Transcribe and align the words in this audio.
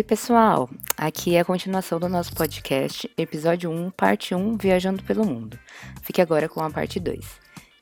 Oi, 0.00 0.04
pessoal! 0.04 0.66
Aqui 0.96 1.36
é 1.36 1.40
a 1.40 1.44
continuação 1.44 2.00
do 2.00 2.08
nosso 2.08 2.34
podcast, 2.34 3.10
episódio 3.18 3.70
1, 3.70 3.90
parte 3.90 4.34
1, 4.34 4.56
Viajando 4.56 5.02
pelo 5.02 5.26
Mundo. 5.26 5.58
Fique 6.00 6.22
agora 6.22 6.48
com 6.48 6.62
a 6.62 6.70
parte 6.70 6.98
2. 6.98 7.20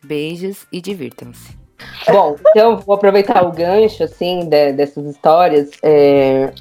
Beijos 0.02 0.66
e 0.72 0.80
divirtam-se. 0.80 1.56
Bom, 2.10 2.34
então 2.48 2.78
vou 2.78 2.96
aproveitar 2.96 3.44
o 3.46 3.52
gancho, 3.52 4.02
assim, 4.02 4.48
de, 4.48 4.72
dessas 4.72 5.06
histórias. 5.06 5.70
É, 5.80 6.52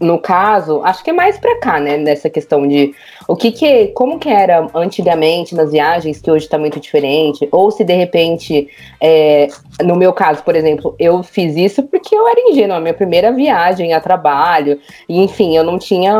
no 0.00 0.18
caso, 0.18 0.82
acho 0.84 1.02
que 1.02 1.10
é 1.10 1.12
mais 1.12 1.38
para 1.38 1.58
cá, 1.58 1.80
né, 1.80 1.96
nessa 1.96 2.28
questão 2.28 2.66
de 2.68 2.94
o 3.26 3.34
que 3.34 3.50
que, 3.50 3.88
como 3.88 4.18
que 4.18 4.28
era 4.28 4.68
antigamente 4.74 5.54
nas 5.54 5.72
viagens, 5.72 6.20
que 6.20 6.30
hoje 6.30 6.44
está 6.44 6.58
muito 6.58 6.78
diferente, 6.78 7.48
ou 7.50 7.70
se 7.70 7.82
de 7.82 7.94
repente, 7.94 8.68
é, 9.00 9.48
no 9.82 9.96
meu 9.96 10.12
caso, 10.12 10.42
por 10.42 10.54
exemplo, 10.54 10.94
eu 10.98 11.22
fiz 11.22 11.56
isso 11.56 11.82
porque 11.84 12.14
eu 12.14 12.28
era 12.28 12.40
ingênua, 12.40 12.78
minha 12.78 12.92
primeira 12.92 13.32
viagem 13.32 13.94
a 13.94 14.00
trabalho, 14.00 14.78
e 15.08 15.22
enfim, 15.22 15.56
eu 15.56 15.64
não 15.64 15.78
tinha, 15.78 16.14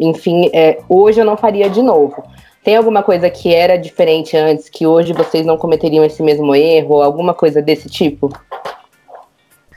enfim, 0.00 0.50
é, 0.52 0.80
hoje 0.88 1.20
eu 1.20 1.24
não 1.24 1.36
faria 1.36 1.70
de 1.70 1.82
novo. 1.82 2.24
Tem 2.64 2.76
alguma 2.76 3.02
coisa 3.02 3.28
que 3.28 3.52
era 3.52 3.76
diferente 3.76 4.36
antes, 4.36 4.68
que 4.68 4.86
hoje 4.86 5.12
vocês 5.12 5.44
não 5.44 5.56
cometeriam 5.56 6.04
esse 6.04 6.22
mesmo 6.22 6.54
erro, 6.54 7.02
alguma 7.02 7.34
coisa 7.34 7.60
desse 7.60 7.88
tipo? 7.88 8.32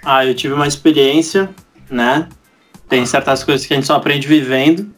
Ah, 0.04 0.24
eu 0.26 0.36
tive 0.36 0.54
uma 0.54 0.68
experiência, 0.68 1.50
né, 1.90 2.28
tem 2.88 3.06
certas 3.06 3.44
coisas 3.44 3.66
que 3.66 3.74
a 3.74 3.78
gente 3.78 3.88
só 3.88 3.96
aprende 3.96 4.28
vivendo, 4.28 4.90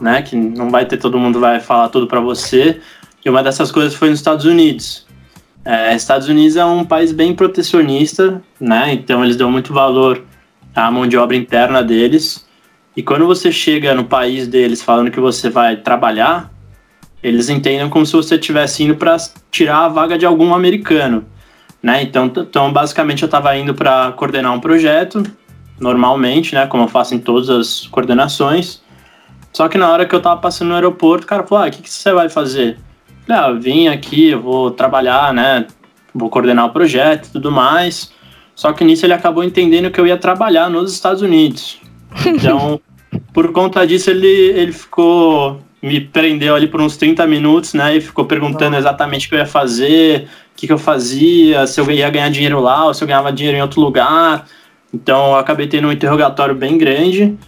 né? 0.00 0.22
Que 0.22 0.36
não 0.36 0.70
vai 0.70 0.86
ter 0.86 0.96
todo 0.96 1.18
mundo 1.18 1.38
vai 1.38 1.60
falar 1.60 1.88
tudo 1.88 2.06
para 2.06 2.20
você. 2.20 2.80
E 3.24 3.30
uma 3.30 3.42
dessas 3.42 3.70
coisas 3.70 3.94
foi 3.94 4.10
nos 4.10 4.18
Estados 4.18 4.44
Unidos. 4.44 5.06
É, 5.64 5.94
Estados 5.94 6.28
Unidos 6.28 6.56
é 6.56 6.64
um 6.64 6.84
país 6.84 7.12
bem 7.12 7.34
protecionista, 7.34 8.42
né? 8.58 8.92
Então 8.92 9.24
eles 9.24 9.36
dão 9.36 9.50
muito 9.50 9.72
valor 9.72 10.24
à 10.74 10.90
mão 10.90 11.06
de 11.06 11.16
obra 11.16 11.36
interna 11.36 11.82
deles. 11.82 12.46
E 12.96 13.02
quando 13.02 13.26
você 13.26 13.52
chega 13.52 13.94
no 13.94 14.04
país 14.04 14.48
deles 14.48 14.82
falando 14.82 15.10
que 15.10 15.20
você 15.20 15.48
vai 15.48 15.76
trabalhar, 15.76 16.50
eles 17.22 17.48
entendem 17.48 17.88
como 17.88 18.06
se 18.06 18.12
você 18.12 18.36
estivesse 18.36 18.82
indo 18.82 18.96
para 18.96 19.16
tirar 19.50 19.84
a 19.84 19.88
vaga 19.88 20.16
de 20.16 20.24
algum 20.24 20.54
americano, 20.54 21.24
né? 21.82 22.02
Então, 22.02 22.32
então 22.34 22.72
basicamente 22.72 23.22
eu 23.22 23.26
estava 23.26 23.54
indo 23.56 23.74
para 23.74 24.12
coordenar 24.12 24.52
um 24.52 24.60
projeto 24.60 25.22
normalmente, 25.80 26.54
né? 26.54 26.66
Como 26.66 26.84
eu 26.84 26.88
faço 26.88 27.14
em 27.14 27.18
todas 27.18 27.48
as 27.48 27.86
coordenações. 27.88 28.82
Só 29.52 29.66
que 29.68 29.78
na 29.78 29.90
hora 29.90 30.06
que 30.06 30.14
eu 30.14 30.20
tava 30.20 30.40
passando 30.40 30.68
no 30.68 30.74
aeroporto, 30.74 31.24
o 31.24 31.28
cara 31.28 31.44
falou: 31.44 31.64
Ah, 31.64 31.68
o 31.68 31.70
que, 31.70 31.82
que 31.82 31.90
você 31.90 32.12
vai 32.12 32.28
fazer? 32.28 32.78
falei, 33.30 33.44
ah, 33.44 33.48
eu 33.50 33.60
vim 33.60 33.88
aqui, 33.88 34.30
eu 34.30 34.42
vou 34.42 34.70
trabalhar, 34.70 35.32
né? 35.32 35.66
Vou 36.14 36.28
coordenar 36.28 36.66
o 36.66 36.70
projeto 36.70 37.26
e 37.26 37.32
tudo 37.32 37.50
mais. 37.50 38.12
Só 38.54 38.72
que 38.72 38.84
nisso 38.84 39.06
ele 39.06 39.12
acabou 39.12 39.44
entendendo 39.44 39.90
que 39.90 40.00
eu 40.00 40.06
ia 40.06 40.18
trabalhar 40.18 40.68
nos 40.68 40.92
Estados 40.92 41.22
Unidos. 41.22 41.80
Então, 42.26 42.80
por 43.32 43.52
conta 43.52 43.86
disso, 43.86 44.10
ele, 44.10 44.26
ele 44.26 44.72
ficou. 44.72 45.60
Me 45.82 45.98
prendeu 45.98 46.54
ali 46.54 46.66
por 46.66 46.78
uns 46.78 46.98
30 46.98 47.26
minutos, 47.26 47.72
né? 47.72 47.96
E 47.96 48.02
ficou 48.02 48.26
perguntando 48.26 48.76
exatamente 48.76 49.26
o 49.26 49.30
que 49.30 49.34
eu 49.34 49.38
ia 49.38 49.46
fazer, 49.46 50.28
o 50.52 50.56
que, 50.56 50.66
que 50.66 50.72
eu 50.72 50.76
fazia, 50.76 51.66
se 51.66 51.80
eu 51.80 51.90
ia 51.90 52.10
ganhar 52.10 52.28
dinheiro 52.28 52.60
lá 52.60 52.84
ou 52.84 52.92
se 52.92 53.02
eu 53.02 53.08
ganhava 53.08 53.32
dinheiro 53.32 53.56
em 53.56 53.62
outro 53.62 53.80
lugar. 53.80 54.46
Então 54.92 55.32
eu 55.32 55.36
acabei 55.36 55.66
tendo 55.68 55.88
um 55.88 55.92
interrogatório 55.92 56.54
bem 56.54 56.76
grande, 56.76 57.38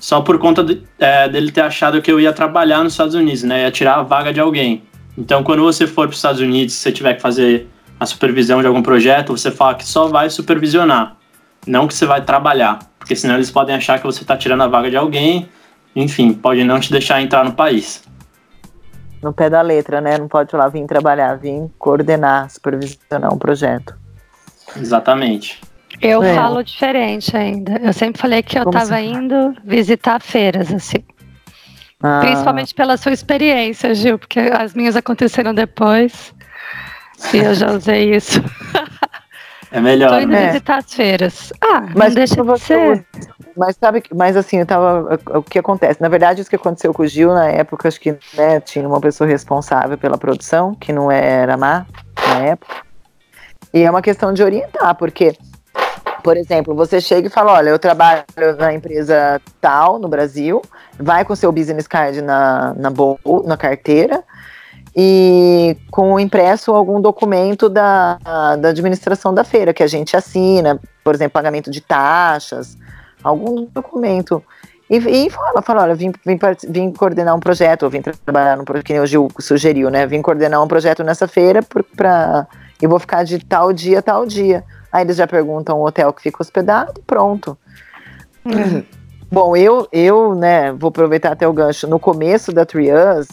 só 0.00 0.20
por 0.20 0.38
conta 0.38 0.62
de, 0.62 0.82
é, 0.98 1.28
dele 1.28 1.50
ter 1.50 1.62
achado 1.62 2.00
que 2.00 2.10
eu 2.10 2.20
ia 2.20 2.32
trabalhar 2.32 2.82
nos 2.82 2.92
Estados 2.92 3.14
Unidos, 3.14 3.42
né? 3.42 3.62
Ia 3.62 3.70
tirar 3.70 3.96
a 3.96 4.02
vaga 4.02 4.32
de 4.32 4.40
alguém. 4.40 4.82
Então 5.16 5.42
quando 5.42 5.62
você 5.62 5.86
for 5.86 6.06
para 6.06 6.10
os 6.10 6.16
Estados 6.16 6.40
Unidos, 6.40 6.74
se 6.74 6.80
você 6.80 6.92
tiver 6.92 7.14
que 7.14 7.22
fazer 7.22 7.68
a 7.98 8.06
supervisão 8.06 8.60
de 8.60 8.66
algum 8.66 8.82
projeto, 8.82 9.36
você 9.36 9.50
fala 9.50 9.74
que 9.74 9.86
só 9.86 10.08
vai 10.08 10.28
supervisionar, 10.30 11.16
não 11.66 11.86
que 11.86 11.94
você 11.94 12.06
vai 12.06 12.24
trabalhar, 12.24 12.80
porque 12.98 13.14
senão 13.14 13.36
eles 13.36 13.50
podem 13.50 13.74
achar 13.74 13.98
que 13.98 14.04
você 14.04 14.22
está 14.22 14.36
tirando 14.36 14.62
a 14.62 14.68
vaga 14.68 14.90
de 14.90 14.96
alguém, 14.96 15.48
enfim, 15.94 16.32
pode 16.32 16.64
não 16.64 16.80
te 16.80 16.90
deixar 16.90 17.20
entrar 17.20 17.44
no 17.44 17.52
país. 17.52 18.02
No 19.22 19.32
pé 19.32 19.48
da 19.48 19.62
letra, 19.62 20.00
né? 20.00 20.18
Não 20.18 20.26
pode 20.26 20.50
falar 20.50 20.68
vir 20.68 20.84
trabalhar, 20.86 21.36
vir 21.36 21.70
coordenar, 21.78 22.50
supervisionar 22.50 23.32
um 23.32 23.38
projeto. 23.38 23.94
Exatamente. 24.76 25.60
Eu 26.02 26.20
é. 26.20 26.34
falo 26.34 26.64
diferente 26.64 27.36
ainda. 27.36 27.78
Eu 27.80 27.92
sempre 27.92 28.20
falei 28.20 28.42
que 28.42 28.58
eu 28.58 28.64
estava 28.64 29.00
indo 29.00 29.54
visitar 29.64 30.20
feiras, 30.20 30.72
assim. 30.74 31.04
Ah. 32.02 32.18
Principalmente 32.20 32.74
pela 32.74 32.96
sua 32.96 33.12
experiência, 33.12 33.94
Gil, 33.94 34.18
porque 34.18 34.40
as 34.40 34.74
minhas 34.74 34.96
aconteceram 34.96 35.54
depois. 35.54 36.34
E 37.32 37.36
eu 37.36 37.54
já 37.54 37.70
usei 37.70 38.16
isso. 38.16 38.42
É 39.70 39.80
melhor. 39.80 40.10
Tô 40.10 40.18
indo 40.18 40.32
né? 40.32 40.48
visitar 40.48 40.78
as 40.78 40.92
feiras. 40.92 41.52
Ah, 41.58 41.82
mas 41.96 42.14
deixa 42.14 42.34
de 42.34 42.42
você. 42.42 43.02
Mas 43.56 43.76
sabe, 43.76 44.02
mas 44.14 44.36
assim, 44.36 44.58
eu 44.58 44.66
tava. 44.66 45.18
O 45.34 45.42
que 45.42 45.58
acontece? 45.58 46.02
Na 46.02 46.08
verdade, 46.08 46.40
isso 46.40 46.50
que 46.50 46.56
aconteceu 46.56 46.92
com 46.92 47.02
o 47.02 47.06
Gil 47.06 47.32
na 47.32 47.48
época, 47.48 47.88
acho 47.88 47.98
que 47.98 48.18
né, 48.34 48.60
tinha 48.60 48.86
uma 48.86 49.00
pessoa 49.00 49.26
responsável 49.26 49.96
pela 49.96 50.18
produção, 50.18 50.74
que 50.74 50.92
não 50.92 51.10
era 51.10 51.56
má 51.56 51.86
na 52.28 52.38
época. 52.40 52.74
E 53.72 53.82
é 53.82 53.90
uma 53.90 54.02
questão 54.02 54.34
de 54.34 54.42
orientar, 54.42 54.94
porque 54.96 55.34
por 56.22 56.36
exemplo, 56.36 56.74
você 56.74 57.00
chega 57.00 57.28
e 57.28 57.30
fala: 57.30 57.52
olha, 57.52 57.70
eu 57.70 57.78
trabalho 57.78 58.24
na 58.58 58.72
empresa 58.72 59.40
tal 59.60 59.98
no 59.98 60.08
Brasil, 60.08 60.62
vai 60.98 61.24
com 61.24 61.34
seu 61.34 61.50
business 61.52 61.86
card 61.86 62.22
na, 62.22 62.74
na, 62.74 62.90
na 63.44 63.56
carteira 63.56 64.22
e 64.94 65.76
com 65.90 66.20
impresso 66.20 66.72
algum 66.72 67.00
documento 67.00 67.68
da, 67.68 68.18
da 68.58 68.68
administração 68.68 69.32
da 69.32 69.42
feira 69.42 69.72
que 69.72 69.82
a 69.82 69.86
gente 69.86 70.16
assina, 70.16 70.78
por 71.02 71.14
exemplo, 71.14 71.32
pagamento 71.32 71.70
de 71.70 71.80
taxas, 71.80 72.76
algum 73.22 73.66
documento. 73.66 74.42
E, 74.90 74.96
e 74.96 75.30
fala, 75.30 75.62
fala, 75.62 75.82
olha, 75.84 75.94
vim, 75.94 76.12
vim, 76.26 76.38
vim 76.68 76.92
coordenar 76.92 77.34
um 77.34 77.40
projeto, 77.40 77.84
ou 77.84 77.90
vim 77.90 78.02
trabalhar 78.02 78.56
no 78.56 78.64
projeto 78.64 78.84
que 78.84 79.00
o 79.00 79.06
Gil 79.06 79.28
sugeriu, 79.40 79.88
né? 79.88 80.06
Vim 80.06 80.20
coordenar 80.20 80.62
um 80.62 80.68
projeto 80.68 81.02
nessa 81.02 81.26
feira 81.26 81.60
para 81.96 82.46
e 82.80 82.86
vou 82.86 82.98
ficar 82.98 83.22
de 83.22 83.38
tal 83.38 83.72
dia, 83.72 84.02
tal 84.02 84.26
dia. 84.26 84.64
Aí 84.92 85.02
eles 85.04 85.16
já 85.16 85.26
perguntam 85.26 85.80
o 85.80 85.86
hotel 85.86 86.12
que 86.12 86.22
fica 86.22 86.42
hospedado, 86.42 87.00
pronto. 87.06 87.56
Hum. 88.44 88.82
Bom, 89.32 89.56
eu, 89.56 89.88
eu, 89.90 90.34
né, 90.34 90.72
vou 90.72 90.88
aproveitar 90.88 91.32
até 91.32 91.48
o 91.48 91.52
gancho. 91.54 91.86
No 91.86 91.98
começo 91.98 92.52
da 92.52 92.66
Trias, 92.66 93.26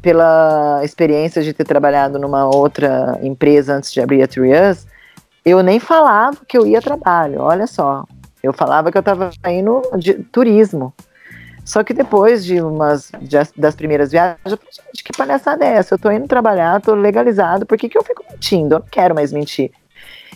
pela 0.00 0.80
experiência 0.82 1.42
de 1.42 1.52
ter 1.52 1.64
trabalhado 1.64 2.18
numa 2.18 2.46
outra 2.46 3.18
empresa 3.20 3.74
antes 3.74 3.92
de 3.92 4.00
abrir 4.00 4.22
a 4.22 4.26
Trias, 4.26 4.86
eu 5.44 5.62
nem 5.62 5.78
falava 5.78 6.38
que 6.48 6.56
eu 6.56 6.66
ia 6.66 6.80
trabalho, 6.80 7.42
olha 7.42 7.66
só. 7.66 8.04
Eu 8.42 8.54
falava 8.54 8.90
que 8.90 8.96
eu 8.96 9.00
estava 9.00 9.30
indo 9.46 9.82
de 9.98 10.14
turismo. 10.14 10.94
Só 11.66 11.84
que 11.84 11.92
depois 11.92 12.44
de 12.44 12.62
umas 12.62 13.10
de, 13.20 13.36
das 13.58 13.74
primeiras 13.74 14.12
viagens, 14.12 14.38
eu 14.44 14.56
falei, 14.56 14.72
gente, 14.72 15.04
que 15.04 15.12
palhaçada 15.14 15.64
é 15.66 15.74
essa? 15.74 15.94
Eu 15.94 15.98
tô 15.98 16.10
indo 16.10 16.26
trabalhar, 16.28 16.80
tô 16.80 16.94
legalizado, 16.94 17.66
por 17.66 17.76
que, 17.76 17.88
que 17.88 17.98
eu 17.98 18.04
fico 18.04 18.24
mentindo? 18.30 18.76
Eu 18.76 18.78
não 18.78 18.86
quero 18.88 19.14
mais 19.14 19.32
mentir. 19.32 19.70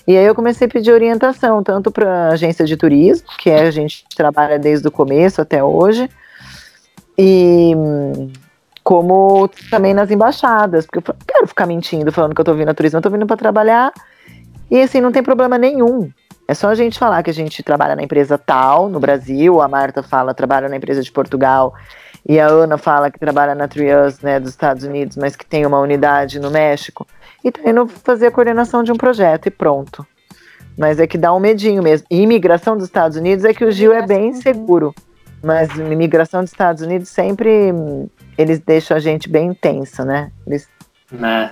E 0.07 0.17
aí 0.17 0.25
eu 0.25 0.35
comecei 0.35 0.67
a 0.67 0.71
pedir 0.71 0.93
orientação, 0.93 1.63
tanto 1.63 1.91
para 1.91 2.29
agência 2.29 2.65
de 2.65 2.77
turismo, 2.77 3.29
que 3.39 3.51
é, 3.51 3.63
a 3.63 3.71
gente 3.71 4.05
trabalha 4.17 4.59
desde 4.59 4.87
o 4.89 4.91
começo 4.91 5.41
até 5.41 5.63
hoje, 5.63 6.09
e 7.17 7.73
como 8.83 9.49
também 9.71 9.93
nas 9.93 10.11
embaixadas, 10.11 10.87
porque 10.87 10.99
eu 10.99 11.15
não 11.15 11.27
quero 11.27 11.47
ficar 11.47 11.67
mentindo, 11.67 12.11
falando 12.11 12.35
que 12.35 12.41
eu 12.41 12.45
tô 12.45 12.55
vindo 12.55 12.71
a 12.71 12.75
turismo, 12.75 12.99
eu 12.99 13.03
tô 13.03 13.11
vindo 13.11 13.27
para 13.27 13.37
trabalhar, 13.37 13.93
e 14.71 14.81
assim, 14.81 15.01
não 15.01 15.13
tem 15.13 15.23
problema 15.23 15.59
nenhum. 15.59 16.11
É 16.49 16.55
só 16.55 16.69
a 16.69 16.75
gente 16.75 16.99
falar 16.99 17.23
que 17.23 17.31
a 17.31 17.35
gente 17.35 17.63
trabalha 17.63 17.95
na 17.95 18.03
empresa 18.03 18.37
tal, 18.37 18.89
no 18.89 18.99
Brasil, 18.99 19.61
a 19.61 19.69
Marta 19.69 20.03
fala 20.03 20.35
trabalha 20.35 20.69
na 20.69 20.77
empresa 20.77 21.03
de 21.03 21.13
Portugal, 21.13 21.75
e 22.29 22.39
a 22.39 22.47
Ana 22.47 22.77
fala 22.77 23.11
que 23.11 23.19
trabalha 23.19 23.55
na 23.55 23.67
Trias, 23.67 24.21
né, 24.21 24.39
dos 24.39 24.51
Estados 24.51 24.85
Unidos, 24.85 25.17
mas 25.17 25.37
que 25.37 25.47
tem 25.47 25.65
uma 25.65 25.81
unidade 25.81 26.39
no 26.39 26.51
México 26.51 27.07
e 27.45 27.51
tá 27.51 27.69
indo 27.69 27.87
fazer 27.87 28.27
a 28.27 28.31
coordenação 28.31 28.83
de 28.83 28.93
um 28.93 28.97
projeto 28.97 29.47
e 29.47 29.51
pronto. 29.51 30.07
Mas 30.77 30.99
é 30.99 31.07
que 31.07 31.19
dá 31.19 31.35
um 31.35 31.41
medinho 31.41 31.83
mesmo. 31.83 32.07
E 32.11 32.21
imigração 32.21 32.77
dos 32.77 32.87
Estados 32.87 33.17
Unidos 33.17 33.45
é 33.45 33.53
que 33.53 33.65
o 33.65 33.73
Gil 33.73 33.93
é 33.93 34.07
bem 34.07 34.35
seguro. 34.35 34.95
Mas 35.43 35.75
imigração 35.77 36.43
dos 36.43 36.53
Estados 36.53 36.83
Unidos 36.83 37.09
sempre 37.09 37.73
eles 38.37 38.59
deixam 38.59 38.97
a 38.97 39.01
gente 39.01 39.29
bem 39.29 39.49
intensa, 39.49 40.05
né? 40.05 40.31
Eles, 40.47 40.69
é. 41.23 41.51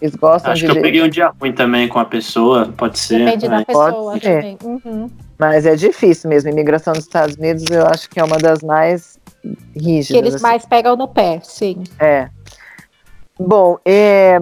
eles 0.00 0.14
gostam 0.14 0.52
Acho 0.52 0.66
de. 0.66 0.72
que 0.72 0.78
eu 0.78 0.82
peguei 0.82 1.02
um 1.02 1.08
dia 1.08 1.32
ruim 1.40 1.52
também 1.52 1.88
com 1.88 1.98
a 1.98 2.04
pessoa, 2.04 2.72
pode 2.76 2.98
ser. 2.98 3.24
Depende 3.24 3.48
da 3.48 3.64
pessoa 3.64 4.18
também. 4.18 4.58
Uhum. 4.62 5.10
Mas 5.38 5.66
é 5.66 5.76
difícil 5.76 6.28
mesmo. 6.28 6.50
Imigração 6.50 6.92
dos 6.92 7.04
Estados 7.04 7.36
Unidos 7.36 7.64
eu 7.70 7.86
acho 7.86 8.08
que 8.10 8.20
é 8.20 8.24
uma 8.24 8.38
das 8.38 8.60
mais 8.62 9.17
rígidas. 9.74 10.08
Que 10.08 10.16
eles 10.16 10.34
assim. 10.34 10.42
mais 10.42 10.66
pegam 10.66 10.96
no 10.96 11.08
pé, 11.08 11.40
sim. 11.42 11.82
É. 11.98 12.28
Bom, 13.38 13.78
é, 13.84 14.38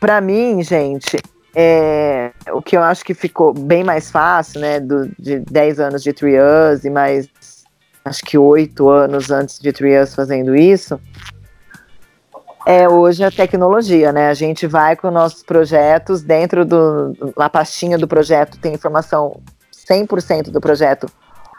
para 0.00 0.20
mim, 0.20 0.62
gente, 0.62 1.18
é, 1.54 2.32
o 2.52 2.60
que 2.60 2.76
eu 2.76 2.82
acho 2.82 3.04
que 3.04 3.14
ficou 3.14 3.54
bem 3.54 3.84
mais 3.84 4.10
fácil, 4.10 4.60
né, 4.60 4.80
do, 4.80 5.08
de 5.18 5.38
10 5.40 5.80
anos 5.80 6.02
de 6.02 6.12
Trias 6.12 6.84
e 6.84 6.90
mais, 6.90 7.28
acho 8.04 8.22
que 8.24 8.36
8 8.36 8.88
anos 8.88 9.30
antes 9.30 9.60
de 9.60 9.72
Trias 9.72 10.14
fazendo 10.14 10.56
isso, 10.56 11.00
é 12.66 12.88
hoje 12.88 13.22
a 13.22 13.30
tecnologia, 13.30 14.10
né? 14.10 14.28
A 14.28 14.34
gente 14.34 14.66
vai 14.66 14.96
com 14.96 15.10
nossos 15.10 15.42
projetos 15.42 16.22
dentro 16.22 16.64
do. 16.64 17.12
A 17.36 17.50
pastinha 17.50 17.98
do 17.98 18.08
projeto 18.08 18.58
tem 18.58 18.72
informação 18.72 19.42
100% 19.86 20.50
do 20.50 20.60
projeto 20.60 21.06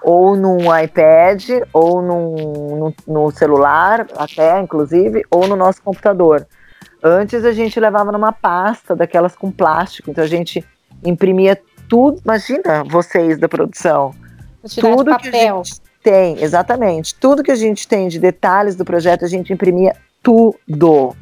ou 0.05 0.35
num 0.35 0.59
iPad, 0.79 1.63
ou 1.73 1.99
num, 1.99 2.35
no, 2.77 2.93
no 3.07 3.31
celular, 3.31 4.05
até 4.15 4.61
inclusive, 4.61 5.25
ou 5.31 5.47
no 5.47 5.55
nosso 5.55 5.81
computador. 5.81 6.45
Antes 7.03 7.43
a 7.43 7.51
gente 7.51 7.79
levava 7.79 8.11
numa 8.11 8.31
pasta 8.31 8.95
daquelas 8.95 9.35
com 9.35 9.49
plástico, 9.49 10.11
então 10.11 10.23
a 10.23 10.27
gente 10.27 10.63
imprimia 11.03 11.59
tudo. 11.89 12.21
Imagina 12.23 12.83
vocês 12.83 13.39
da 13.39 13.49
produção. 13.49 14.13
Tudo 14.79 15.17
que 15.17 15.27
a 15.27 15.31
gente 15.31 15.81
tem, 16.03 16.39
exatamente. 16.39 17.15
Tudo 17.15 17.41
que 17.41 17.51
a 17.51 17.55
gente 17.55 17.87
tem 17.87 18.07
de 18.07 18.19
detalhes 18.19 18.75
do 18.75 18.85
projeto, 18.85 19.25
a 19.25 19.27
gente 19.27 19.51
imprimia 19.51 19.95
tudo 20.21 21.15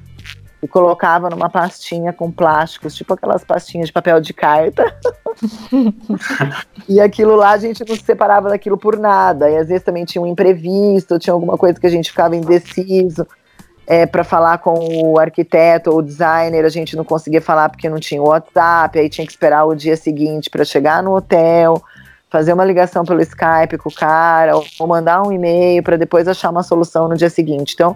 e 0.64 0.68
colocava 0.68 1.30
numa 1.30 1.50
pastinha 1.50 2.14
com 2.14 2.32
plásticos, 2.32 2.96
tipo 2.96 3.14
aquelas 3.14 3.44
pastinhas 3.44 3.88
de 3.88 3.94
papel 3.94 4.22
de 4.22 4.34
carta. 4.34 4.96
e 6.88 7.02
aquilo 7.02 7.36
lá 7.36 7.52
a 7.52 7.58
gente 7.58 7.84
não 7.86 7.94
se 7.94 8.04
separava 8.04 8.48
daquilo 8.48 8.78
por 8.78 8.98
nada. 8.98 9.50
E 9.50 9.58
às 9.58 9.68
vezes 9.68 9.84
também 9.84 10.06
tinha 10.06 10.22
um 10.22 10.28
imprevisto, 10.28 11.20
tinha 11.20 11.34
alguma 11.34 11.58
coisa 11.58 11.78
que 11.78 11.86
a 11.86 11.90
gente 11.90 12.10
ficava 12.10 12.36
indeciso. 12.36 13.28
É, 13.86 14.06
para 14.06 14.24
falar 14.24 14.60
com 14.60 14.80
o 15.12 15.20
arquiteto 15.20 15.92
ou 15.92 15.98
o 15.98 16.02
designer, 16.02 16.64
a 16.64 16.70
gente 16.70 16.96
não 16.96 17.04
conseguia 17.04 17.42
falar 17.42 17.68
porque 17.68 17.90
não 17.90 18.00
tinha 18.00 18.22
o 18.22 18.30
WhatsApp, 18.30 18.98
aí 18.98 19.10
tinha 19.10 19.28
que 19.28 19.34
esperar 19.34 19.66
o 19.66 19.76
dia 19.76 19.98
seguinte 19.98 20.50
para 20.50 20.64
chegar 20.64 21.04
no 21.04 21.14
hotel, 21.14 21.84
fazer 22.34 22.52
uma 22.52 22.66
ligação 22.66 23.06
pelo 23.06 23.22
Skype 23.22 23.78
com 23.78 23.90
o 23.90 23.94
cara, 23.94 24.58
ou, 24.58 24.88
mandar 24.88 25.22
um 25.22 25.32
e-mail 25.32 25.84
para 25.84 25.98
depois 25.98 26.28
achar 26.28 26.50
uma 26.50 26.64
solução 26.64 27.08
no 27.08 27.16
dia 27.16 27.30
seguinte. 27.30 27.74
Então, 27.76 27.96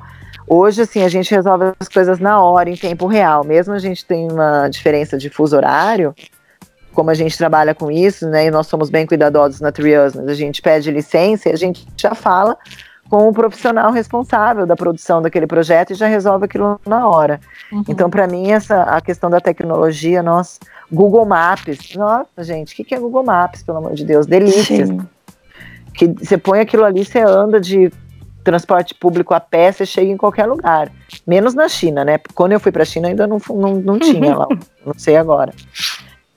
Hoje, 0.49 0.83
assim, 0.83 1.03
a 1.03 1.09
gente 1.09 1.29
resolve 1.29 1.73
as 1.77 1.89
coisas 1.89 2.19
na 2.19 2.41
hora, 2.41 2.69
em 2.69 2.77
tempo 2.77 3.05
real. 3.05 3.43
Mesmo 3.43 3.73
a 3.73 3.79
gente 3.79 4.05
tem 4.05 4.31
uma 4.31 4.69
diferença 4.69 5.17
de 5.17 5.29
fuso 5.29 5.57
horário, 5.57 6.15
como 6.93 7.09
a 7.09 7.13
gente 7.13 7.37
trabalha 7.37 7.75
com 7.75 7.91
isso, 7.91 8.25
né, 8.29 8.45
e 8.45 8.51
nós 8.51 8.67
somos 8.67 8.89
bem 8.89 9.05
cuidadosos 9.05 9.59
na 9.59 9.73
Trios, 9.73 10.17
a 10.17 10.33
gente 10.33 10.61
pede 10.61 10.89
licença 10.89 11.49
e 11.49 11.51
a 11.51 11.57
gente 11.57 11.85
já 11.97 12.15
fala 12.15 12.57
com 13.09 13.27
o 13.29 13.33
profissional 13.33 13.91
responsável 13.91 14.65
da 14.65 14.75
produção 14.75 15.21
daquele 15.21 15.47
projeto 15.47 15.91
e 15.91 15.95
já 15.95 16.07
resolve 16.07 16.45
aquilo 16.45 16.79
na 16.85 17.07
hora. 17.07 17.39
Uhum. 17.71 17.83
Então, 17.87 18.09
para 18.09 18.27
mim, 18.27 18.51
essa 18.51 18.83
a 18.83 19.01
questão 19.01 19.29
da 19.29 19.39
tecnologia, 19.39 20.21
nós, 20.21 20.59
Google 20.91 21.25
Maps, 21.25 21.95
nossa, 21.95 22.43
gente, 22.43 22.73
o 22.73 22.75
que, 22.75 22.83
que 22.83 22.95
é 22.95 22.99
Google 22.99 23.23
Maps, 23.23 23.63
pelo 23.63 23.77
amor 23.77 23.93
de 23.93 24.03
Deus? 24.03 24.25
Delícia. 24.25 24.85
Que 25.93 26.07
você 26.07 26.37
põe 26.37 26.59
aquilo 26.59 26.83
ali, 26.83 27.03
você 27.03 27.19
anda 27.19 27.59
de 27.59 27.91
transporte 28.43 28.93
público 28.93 29.33
a 29.33 29.39
pé, 29.39 29.71
você 29.71 29.85
chega 29.85 30.11
em 30.11 30.17
qualquer 30.17 30.45
lugar. 30.45 30.91
Menos 31.25 31.53
na 31.53 31.67
China, 31.67 32.05
né? 32.05 32.19
Quando 32.33 32.53
eu 32.53 32.59
fui 32.59 32.71
para 32.71 32.83
a 32.83 32.85
China 32.85 33.07
ainda 33.07 33.27
não, 33.27 33.39
não, 33.49 33.75
não 33.75 33.99
tinha 33.99 34.37
lá, 34.37 34.47
não 34.85 34.93
sei 34.97 35.17
agora. 35.17 35.53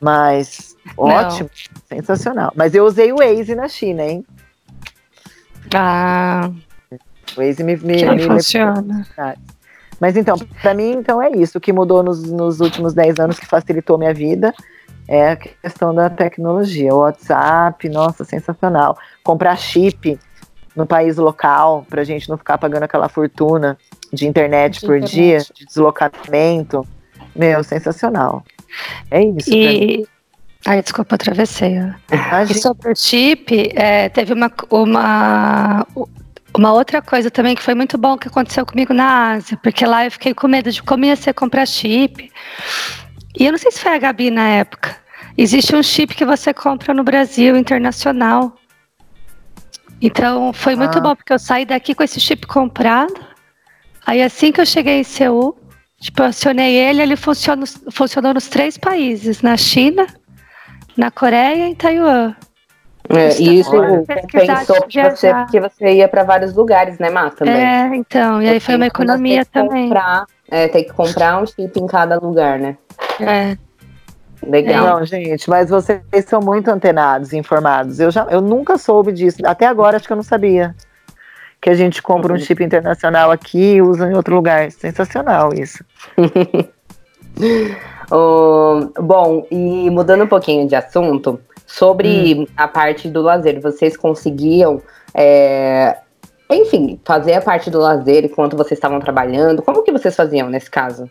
Mas 0.01 0.75
ótimo, 0.97 1.51
não. 1.53 1.99
sensacional. 1.99 2.53
Mas 2.57 2.75
eu 2.75 2.85
usei 2.85 3.13
o 3.13 3.17
Waze 3.19 3.55
na 3.55 3.69
China, 3.69 4.03
hein? 4.03 4.25
Ah. 5.75 6.51
O 7.37 7.41
Waze 7.41 7.63
me, 7.63 7.77
me, 7.77 8.05
me 8.05 8.23
funciona. 8.23 9.07
Mas 10.01 10.17
então, 10.17 10.37
para 10.63 10.75
mim, 10.75 10.93
então 10.93 11.23
é 11.23 11.31
isso. 11.31 11.59
O 11.59 11.61
que 11.61 11.73
mudou 11.73 12.03
nos, 12.03 12.23
nos 12.25 12.61
últimos 12.61 12.95
10 12.95 13.21
anos 13.21 13.39
que 13.39 13.47
facilitou 13.47 13.99
minha 13.99 14.15
vida 14.15 14.53
é 15.07 15.33
a 15.33 15.37
questão 15.37 15.95
da 15.95 16.09
tecnologia. 16.09 16.95
O 16.95 16.99
WhatsApp, 16.99 17.89
nossa, 17.89 18.25
sensacional. 18.25 18.97
Comprar 19.23 19.57
chip 19.57 20.19
no 20.75 20.87
país 20.87 21.17
local, 21.17 21.85
para 21.91 22.01
a 22.01 22.05
gente 22.05 22.29
não 22.29 22.39
ficar 22.39 22.57
pagando 22.57 22.85
aquela 22.85 23.09
fortuna 23.09 23.77
de 24.13 24.27
internet 24.27 24.81
de 24.81 24.87
por 24.87 24.97
internet. 24.97 25.15
dia, 25.15 25.39
de 25.55 25.67
deslocamento. 25.67 26.87
Meu, 27.35 27.63
sensacional. 27.63 28.45
É 29.11 29.23
isso. 29.23 29.53
E... 29.53 30.07
Ai, 30.71 30.83
desculpa, 30.83 31.17
atravessei. 31.17 31.79
E 32.49 32.55
sobre 32.55 32.93
o 32.93 32.97
chip, 32.97 33.73
é, 33.75 34.09
teve 34.09 34.33
uma, 34.33 34.53
uma, 34.71 35.87
uma 36.55 36.73
outra 36.73 37.03
coisa 37.03 37.29
também 37.29 37.57
que 37.57 37.63
foi 37.63 37.75
muito 37.75 37.99
bom 37.99 38.17
que 38.17 38.29
aconteceu 38.29 38.65
comigo 38.65 38.95
na 38.95 39.33
Ásia, 39.33 39.59
porque 39.61 39.85
lá 39.85 40.05
eu 40.05 40.13
fiquei 40.13 40.33
com 40.33 40.47
medo 40.47 40.71
de 40.71 40.81
como 40.81 41.05
ia 41.05 41.17
ser 41.17 41.35
comprar 41.35 41.67
chip. 41.67 42.31
E 43.37 43.47
eu 43.47 43.51
não 43.51 43.59
sei 43.59 43.73
se 43.73 43.81
foi 43.81 43.95
a 43.95 43.99
Gabi 43.99 44.31
na 44.31 44.49
época. 44.49 44.97
Existe 45.37 45.75
um 45.75 45.83
chip 45.83 46.15
que 46.15 46.25
você 46.25 46.55
compra 46.55 46.95
no 46.95 47.03
Brasil, 47.03 47.57
internacional, 47.57 48.57
então 50.01 50.53
foi 50.53 50.77
muito 50.77 50.99
ah. 50.99 51.01
bom, 51.01 51.17
porque 51.17 51.33
eu 51.33 51.39
saí 51.39 51.65
daqui 51.65 51.97
com 51.97 52.03
esse 52.05 52.21
chip 52.21 52.47
comprado. 52.47 53.15
Aí 54.07 54.23
assim 54.23 54.53
que 54.53 54.61
eu 54.61 54.67
cheguei 54.67 55.01
em 55.01 55.05
Seul, 55.05 55.59
tipo, 56.01 56.23
acionei 56.23 56.77
ele, 56.77 57.03
ele 57.03 57.17
funciona, 57.17 57.65
funcionou 57.91 58.33
nos 58.33 58.49
três 58.49 58.79
países, 58.79 59.43
na 59.43 59.57
China, 59.57 60.07
na 61.01 61.11
Coreia 61.11 61.67
e 61.67 61.71
em 61.71 61.75
Taiwan. 61.75 62.35
É, 63.09 63.41
e 63.41 63.61
isso 63.61 63.71
compensou 63.71 64.83
que 64.87 65.03
você, 65.03 65.35
porque 65.35 65.59
você 65.59 65.95
ia 65.95 66.07
para 66.07 66.23
vários 66.23 66.55
lugares, 66.55 66.99
né, 66.99 67.09
Má? 67.09 67.31
Também. 67.31 67.55
É, 67.55 67.97
então, 67.97 68.41
e 68.43 68.49
aí 68.49 68.61
foi 68.61 68.77
uma 68.77 68.87
economia 68.87 69.45
também. 69.47 69.89
Comprar, 69.89 70.27
é, 70.49 70.69
tem 70.69 70.85
que 70.85 70.93
comprar 70.93 71.43
um 71.43 71.47
chip 71.47 71.81
em 71.81 71.87
cada 71.87 72.19
lugar, 72.19 72.59
né? 72.59 72.77
É. 73.19 73.57
Legal. 74.47 74.99
Não, 74.99 75.05
gente, 75.05 75.49
mas 75.51 75.71
vocês 75.71 76.03
são 76.27 76.41
muito 76.41 76.69
antenados, 76.69 77.33
informados. 77.33 77.99
Eu, 77.99 78.11
já, 78.11 78.27
eu 78.31 78.41
nunca 78.41 78.79
soube 78.79 79.13
disso. 79.13 79.39
Até 79.45 79.67
agora 79.67 79.97
acho 79.97 80.07
que 80.07 80.13
eu 80.13 80.17
não 80.17 80.23
sabia. 80.23 80.75
Que 81.61 81.71
a 81.71 81.75
gente 81.75 82.01
compra 82.03 82.33
um 82.33 82.37
uhum. 82.37 82.43
chip 82.43 82.63
internacional 82.63 83.31
aqui 83.31 83.75
e 83.75 83.83
usa 83.83 84.11
em 84.11 84.15
outro 84.15 84.35
lugar. 84.35 84.71
Sensacional 84.71 85.53
isso. 85.53 85.85
oh, 88.11 89.03
bom, 89.03 89.47
e 89.51 89.91
mudando 89.91 90.25
um 90.25 90.29
pouquinho 90.29 90.67
de 90.67 90.75
assunto, 90.75 91.41
sobre 91.67 92.35
hum. 92.35 92.47
a 92.57 92.67
parte 92.67 93.09
do 93.09 93.23
lazer, 93.23 93.61
vocês 93.61 93.97
conseguiam. 93.97 94.83
É, 95.15 95.99
enfim, 96.51 97.01
fazer 97.05 97.35
a 97.35 97.41
parte 97.41 97.71
do 97.71 97.79
lazer 97.79 98.25
enquanto 98.25 98.57
vocês 98.57 98.77
estavam 98.77 98.99
trabalhando? 98.99 99.63
Como 99.63 99.83
que 99.83 99.93
vocês 99.93 100.15
faziam 100.17 100.49
nesse 100.49 100.71
caso? 100.71 101.09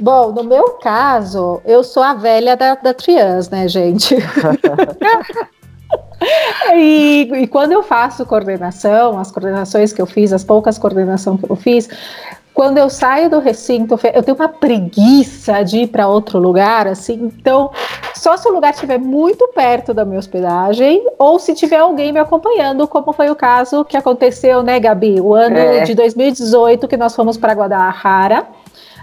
Bom, 0.00 0.32
no 0.32 0.42
meu 0.42 0.70
caso, 0.78 1.60
eu 1.64 1.84
sou 1.84 2.02
a 2.02 2.14
velha 2.14 2.56
da, 2.56 2.74
da 2.74 2.94
Trians, 2.94 3.48
né, 3.48 3.68
gente? 3.68 4.16
e, 6.74 7.30
e, 7.34 7.46
quando 7.46 7.72
eu 7.72 7.82
faço 7.82 8.26
coordenação, 8.26 9.18
as 9.18 9.30
coordenações 9.30 9.92
que 9.92 10.00
eu 10.00 10.06
fiz, 10.06 10.32
as 10.32 10.44
poucas 10.44 10.78
coordenações 10.78 11.40
que 11.40 11.50
eu 11.50 11.56
fiz, 11.56 11.88
quando 12.54 12.76
eu 12.76 12.90
saio 12.90 13.30
do 13.30 13.38
recinto, 13.38 13.98
eu 14.12 14.22
tenho 14.22 14.36
uma 14.36 14.48
preguiça 14.48 15.62
de 15.62 15.78
ir 15.78 15.86
para 15.86 16.06
outro 16.06 16.38
lugar, 16.38 16.86
assim, 16.86 17.14
então, 17.14 17.70
só 18.14 18.36
se 18.36 18.46
o 18.46 18.52
lugar 18.52 18.74
estiver 18.74 18.98
muito 18.98 19.48
perto 19.54 19.94
da 19.94 20.04
minha 20.04 20.18
hospedagem, 20.18 21.02
ou 21.18 21.38
se 21.38 21.54
tiver 21.54 21.78
alguém 21.78 22.12
me 22.12 22.20
acompanhando, 22.20 22.86
como 22.86 23.12
foi 23.12 23.30
o 23.30 23.34
caso 23.34 23.84
que 23.84 23.96
aconteceu, 23.96 24.62
né, 24.62 24.78
Gabi? 24.78 25.20
O 25.20 25.34
ano 25.34 25.56
é. 25.56 25.84
de 25.84 25.94
2018 25.94 26.86
que 26.86 26.96
nós 26.96 27.16
fomos 27.16 27.38
para 27.38 27.54
Guadalajara 27.54 28.46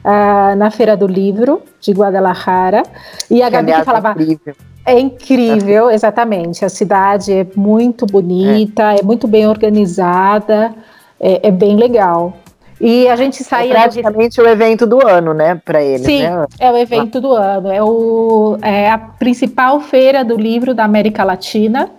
uh, 0.04 0.56
na 0.56 0.70
Feira 0.70 0.96
do 0.96 1.08
Livro 1.08 1.62
de 1.80 1.92
Guadalajara. 1.92 2.84
E 3.30 3.42
a 3.42 3.50
Gabi 3.50 3.74
que 3.74 3.84
falava. 3.84 4.12
Incrível. 4.12 4.56
É 4.86 5.00
incrível, 5.00 5.90
exatamente. 5.92 6.66
A 6.66 6.70
cidade 6.70 7.32
é 7.32 7.46
muito 7.56 8.06
bonita, 8.06 8.94
é, 8.94 9.00
é 9.00 9.04
muito 9.04 9.28
bem 9.28 9.48
organizada, 9.48 10.74
é, 11.20 11.48
é, 11.48 11.52
bem 11.52 11.76
legal. 11.76 12.38
E 12.82 13.08
a 13.08 13.16
gente 13.16 13.44
saía. 13.44 13.72
É 13.74 13.82
praticamente 13.82 14.36
de... 14.36 14.42
o 14.42 14.48
evento 14.48 14.88
do 14.88 15.06
ano, 15.06 15.34
né, 15.34 15.56
para 15.64 15.84
eles. 15.84 16.06
Sim, 16.06 16.24
né? 16.24 16.46
é 16.60 16.72
o 16.72 16.78
evento 16.78 17.20
do 17.20 17.34
ano. 17.34 17.70
É, 17.70 17.84
o, 17.84 18.58
é 18.62 18.90
a 18.90 18.98
principal 18.98 19.82
feira 19.82 20.24
do 20.24 20.38
livro 20.38 20.74
da 20.74 20.86
América 20.86 21.24
Latina 21.24 21.92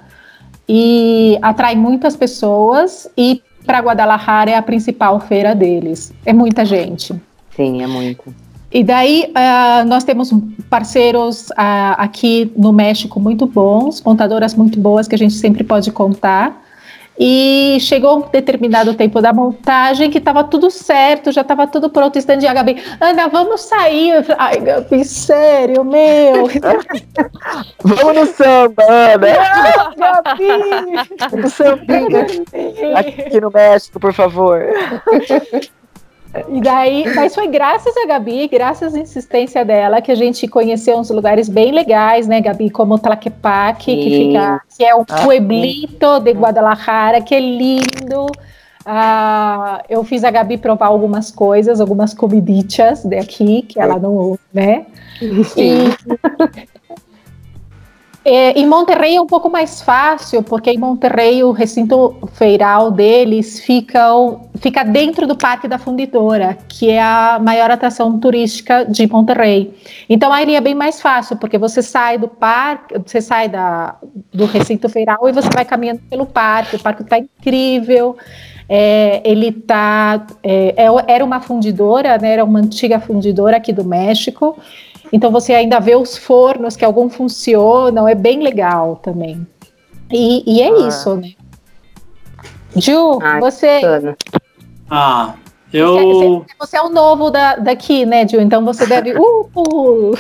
e 0.68 1.38
atrai 1.42 1.76
muitas 1.76 2.16
pessoas. 2.16 3.08
E 3.16 3.42
para 3.66 3.80
Guadalajara 3.80 4.52
é 4.52 4.56
a 4.56 4.62
principal 4.62 5.20
feira 5.20 5.54
deles. 5.54 6.12
É 6.24 6.32
muita 6.32 6.64
gente. 6.64 7.14
Sim, 7.54 7.82
é 7.82 7.86
muito. 7.86 8.34
E 8.72 8.84
daí 8.84 9.32
uh, 9.36 9.84
nós 9.86 10.04
temos 10.04 10.30
parceiros 10.68 11.50
uh, 11.50 11.96
aqui 11.98 12.52
no 12.56 12.72
México 12.72 13.18
muito 13.18 13.44
bons, 13.44 14.00
contadoras 14.00 14.54
muito 14.54 14.78
boas 14.78 15.08
que 15.08 15.14
a 15.14 15.18
gente 15.18 15.34
sempre 15.34 15.64
pode 15.64 15.90
contar. 15.90 16.62
E 17.22 17.76
chegou 17.80 18.18
um 18.18 18.30
determinado 18.30 18.94
tempo 18.94 19.20
da 19.20 19.30
montagem 19.30 20.10
que 20.10 20.16
estava 20.16 20.42
tudo 20.42 20.70
certo, 20.70 21.30
já 21.30 21.42
estava 21.42 21.66
tudo 21.66 21.90
pronto. 21.90 22.16
Stand 22.18 22.48
a 22.48 22.54
Gabi, 22.54 22.82
Ana, 22.98 23.28
vamos 23.28 23.60
sair. 23.60 24.10
Eu 24.10 24.24
falei, 24.24 24.36
Ai, 24.38 24.60
Gabi, 24.60 25.04
sério, 25.04 25.84
meu. 25.84 26.48
vamos 27.84 28.16
no 28.16 28.26
samba, 28.26 28.84
Ana. 28.88 29.26
Não, 29.98 30.22
Gabi. 30.22 31.42
No 31.42 31.50
samba. 31.50 31.84
Aqui 32.98 33.38
no 33.38 33.50
México, 33.50 34.00
por 34.00 34.14
favor. 34.14 34.62
E 36.48 36.60
daí, 36.60 37.12
mas 37.14 37.34
foi 37.34 37.48
graças 37.48 37.96
a 37.96 38.06
Gabi, 38.06 38.46
graças 38.46 38.94
à 38.94 38.98
insistência 38.98 39.64
dela, 39.64 40.00
que 40.00 40.12
a 40.12 40.14
gente 40.14 40.46
conheceu 40.46 40.96
uns 40.96 41.10
lugares 41.10 41.48
bem 41.48 41.72
legais, 41.72 42.28
né, 42.28 42.40
Gabi? 42.40 42.70
Como 42.70 42.98
Tlaquepaque, 42.98 43.96
que 43.96 44.26
fica, 44.26 44.60
que 44.76 44.84
é 44.84 44.94
um 44.94 45.04
ah, 45.08 45.22
pueblito 45.24 46.20
de 46.20 46.32
Guadalajara, 46.32 47.20
que 47.20 47.34
é 47.34 47.40
lindo. 47.40 48.26
Ah, 48.86 49.82
eu 49.88 50.04
fiz 50.04 50.22
a 50.22 50.30
Gabi 50.30 50.56
provar 50.56 50.86
algumas 50.86 51.32
coisas, 51.32 51.80
algumas 51.80 52.14
comiditas 52.14 53.04
daqui, 53.04 53.62
que 53.62 53.80
ela 53.80 53.98
não, 53.98 54.38
né? 54.54 54.86
Sim. 55.18 55.88
E, 55.88 56.68
É, 58.22 58.52
em 58.58 58.66
Monterrey 58.66 59.16
é 59.16 59.20
um 59.20 59.26
pouco 59.26 59.48
mais 59.48 59.80
fácil, 59.80 60.42
porque 60.42 60.70
em 60.70 60.76
Monterrey 60.76 61.42
o 61.42 61.52
recinto 61.52 62.16
feiral 62.34 62.90
deles 62.90 63.60
fica, 63.60 64.10
fica 64.58 64.84
dentro 64.84 65.26
do 65.26 65.34
Parque 65.34 65.66
da 65.66 65.78
Fundidora, 65.78 66.58
que 66.68 66.90
é 66.90 67.00
a 67.00 67.38
maior 67.42 67.70
atração 67.70 68.18
turística 68.18 68.84
de 68.84 69.06
Monterrey. 69.06 69.74
Então 70.06 70.30
aí 70.30 70.54
é 70.54 70.60
bem 70.60 70.74
mais 70.74 71.00
fácil, 71.00 71.36
porque 71.36 71.56
você 71.56 71.82
sai 71.82 72.18
do 72.18 72.28
parque, 72.28 72.98
você 72.98 73.22
sai 73.22 73.48
da, 73.48 73.96
do 74.30 74.44
recinto 74.44 74.86
feiral 74.90 75.26
e 75.26 75.32
você 75.32 75.48
vai 75.54 75.64
caminhando 75.64 76.02
pelo 76.10 76.26
parque. 76.26 76.76
O 76.76 76.82
parque 76.82 77.02
está 77.02 77.16
incrível. 77.18 78.18
É, 78.68 79.22
ele 79.24 79.50
tá, 79.50 80.26
é, 80.42 80.74
é 80.76 80.88
era 81.08 81.24
uma 81.24 81.40
fundidora, 81.40 82.18
né, 82.18 82.34
era 82.34 82.44
uma 82.44 82.60
antiga 82.60 83.00
fundidora 83.00 83.56
aqui 83.56 83.72
do 83.72 83.84
México. 83.84 84.56
Então 85.12 85.30
você 85.30 85.52
ainda 85.52 85.80
vê 85.80 85.96
os 85.96 86.16
fornos 86.16 86.76
que 86.76 86.84
algum 86.84 87.08
funcionam, 87.08 88.06
é 88.06 88.14
bem 88.14 88.42
legal 88.42 88.96
também. 88.96 89.46
E, 90.10 90.42
e 90.46 90.60
é 90.60 90.68
ah. 90.68 90.88
isso, 90.88 91.16
né? 91.16 91.32
Ju, 92.76 93.18
ah, 93.20 93.40
você. 93.40 93.80
Ah, 94.88 95.34
eu. 95.72 96.44
Você, 96.44 96.54
você, 96.58 96.76
é 96.76 96.82
o 96.82 96.88
novo 96.88 97.30
da, 97.30 97.56
daqui, 97.56 98.06
né, 98.06 98.26
Ju? 98.26 98.40
Então 98.40 98.64
você 98.64 98.86
deve. 98.86 99.14
Uh, 99.20 99.48
uh. 99.56 100.14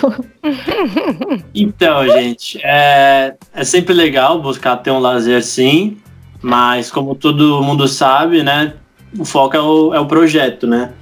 então, 1.54 2.06
gente, 2.08 2.60
é, 2.64 3.34
é 3.54 3.64
sempre 3.64 3.94
legal 3.94 4.40
buscar 4.40 4.76
ter 4.78 4.90
um 4.90 4.98
lazer 4.98 5.44
sim, 5.44 5.98
mas 6.42 6.90
como 6.90 7.14
todo 7.14 7.62
mundo 7.62 7.86
sabe, 7.86 8.42
né? 8.42 8.74
O 9.18 9.24
foco 9.24 9.56
é 9.56 9.60
o, 9.60 9.94
é 9.94 10.00
o 10.00 10.06
projeto, 10.06 10.66
né? 10.66 10.92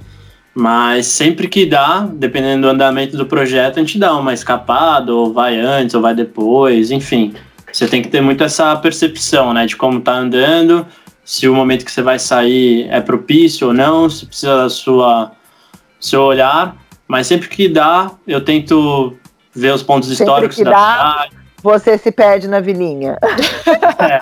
Mas 0.53 1.05
sempre 1.05 1.47
que 1.47 1.65
dá, 1.65 2.07
dependendo 2.11 2.63
do 2.63 2.69
andamento 2.69 3.15
do 3.15 3.25
projeto, 3.25 3.77
a 3.77 3.79
gente 3.79 3.97
dá 3.99 4.15
uma 4.15 4.33
escapada, 4.33 5.13
ou 5.13 5.31
vai 5.31 5.59
antes, 5.59 5.95
ou 5.95 6.01
vai 6.01 6.13
depois, 6.13 6.91
enfim. 6.91 7.33
Você 7.71 7.87
tem 7.87 8.01
que 8.01 8.09
ter 8.09 8.21
muito 8.21 8.43
essa 8.43 8.75
percepção, 8.75 9.53
né, 9.53 9.65
de 9.65 9.75
como 9.75 10.01
tá 10.01 10.13
andando, 10.13 10.85
se 11.23 11.47
o 11.47 11.53
momento 11.53 11.85
que 11.85 11.91
você 11.91 12.01
vai 12.01 12.17
sair 12.17 12.87
é 12.89 12.99
propício 12.99 13.67
ou 13.67 13.73
não, 13.73 14.09
se 14.09 14.25
precisa 14.25 14.63
da 14.63 14.69
sua 14.69 15.31
seu 15.99 16.21
olhar, 16.23 16.75
mas 17.07 17.27
sempre 17.27 17.47
que 17.49 17.67
dá, 17.67 18.09
eu 18.25 18.41
tento 18.43 19.15
ver 19.53 19.73
os 19.73 19.83
pontos 19.83 20.09
sempre 20.09 20.23
históricos 20.23 20.55
que 20.55 20.63
da 20.63 20.71
dá, 20.71 21.11
cidade. 21.13 21.35
Você 21.61 21.97
se 21.97 22.11
perde 22.11 22.47
na 22.47 22.59
vilinha. 22.59 23.17
É, 23.99 24.21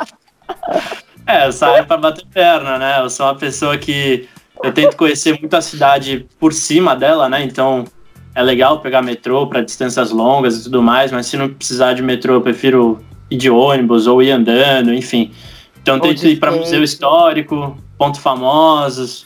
é 1.27 1.47
eu 1.47 1.51
saio 1.51 1.85
para 1.85 1.97
bater 1.97 2.25
perna, 2.33 2.77
né? 2.77 2.99
Eu 2.99 3.09
sou 3.09 3.25
uma 3.25 3.35
pessoa 3.35 3.77
que 3.77 4.27
eu 4.63 4.71
tento 4.71 4.95
conhecer 4.95 5.37
muito 5.39 5.53
a 5.55 5.61
cidade 5.61 6.25
por 6.39 6.53
cima 6.53 6.95
dela, 6.95 7.29
né? 7.29 7.43
Então 7.43 7.85
é 8.35 8.41
legal 8.41 8.79
pegar 8.79 9.01
metrô 9.01 9.47
para 9.47 9.61
distâncias 9.61 10.11
longas 10.11 10.59
e 10.59 10.63
tudo 10.63 10.81
mais, 10.81 11.11
mas 11.11 11.25
se 11.25 11.37
não 11.37 11.49
precisar 11.49 11.93
de 11.93 12.01
metrô, 12.01 12.35
eu 12.35 12.41
prefiro 12.41 12.99
ir 13.29 13.37
de 13.37 13.49
ônibus 13.49 14.07
ou 14.07 14.21
ir 14.21 14.31
andando, 14.31 14.93
enfim. 14.93 15.31
Então 15.81 15.99
tento 15.99 16.25
ir 16.27 16.37
para 16.37 16.51
museu 16.51 16.83
histórico, 16.83 17.77
pontos 17.97 18.19
famosos 18.19 19.25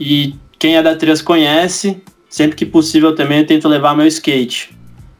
e 0.00 0.34
quem 0.58 0.76
é 0.76 0.82
da 0.82 0.96
Trias 0.96 1.22
conhece, 1.22 2.02
sempre 2.28 2.56
que 2.56 2.66
possível 2.66 3.14
também 3.14 3.38
eu 3.38 3.46
tento 3.46 3.68
levar 3.68 3.94
meu 3.94 4.06
skate. 4.06 4.76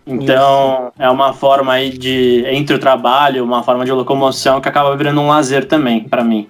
Então 0.06 0.90
Isso. 0.90 0.92
é 0.98 1.10
uma 1.10 1.34
forma 1.34 1.72
aí 1.72 1.90
de 1.90 2.42
entre 2.46 2.74
o 2.74 2.78
trabalho, 2.78 3.44
uma 3.44 3.62
forma 3.62 3.84
de 3.84 3.92
locomoção 3.92 4.60
que 4.60 4.68
acaba 4.68 4.96
virando 4.96 5.20
um 5.20 5.28
lazer 5.28 5.66
também 5.66 6.08
para 6.08 6.24
mim. 6.24 6.48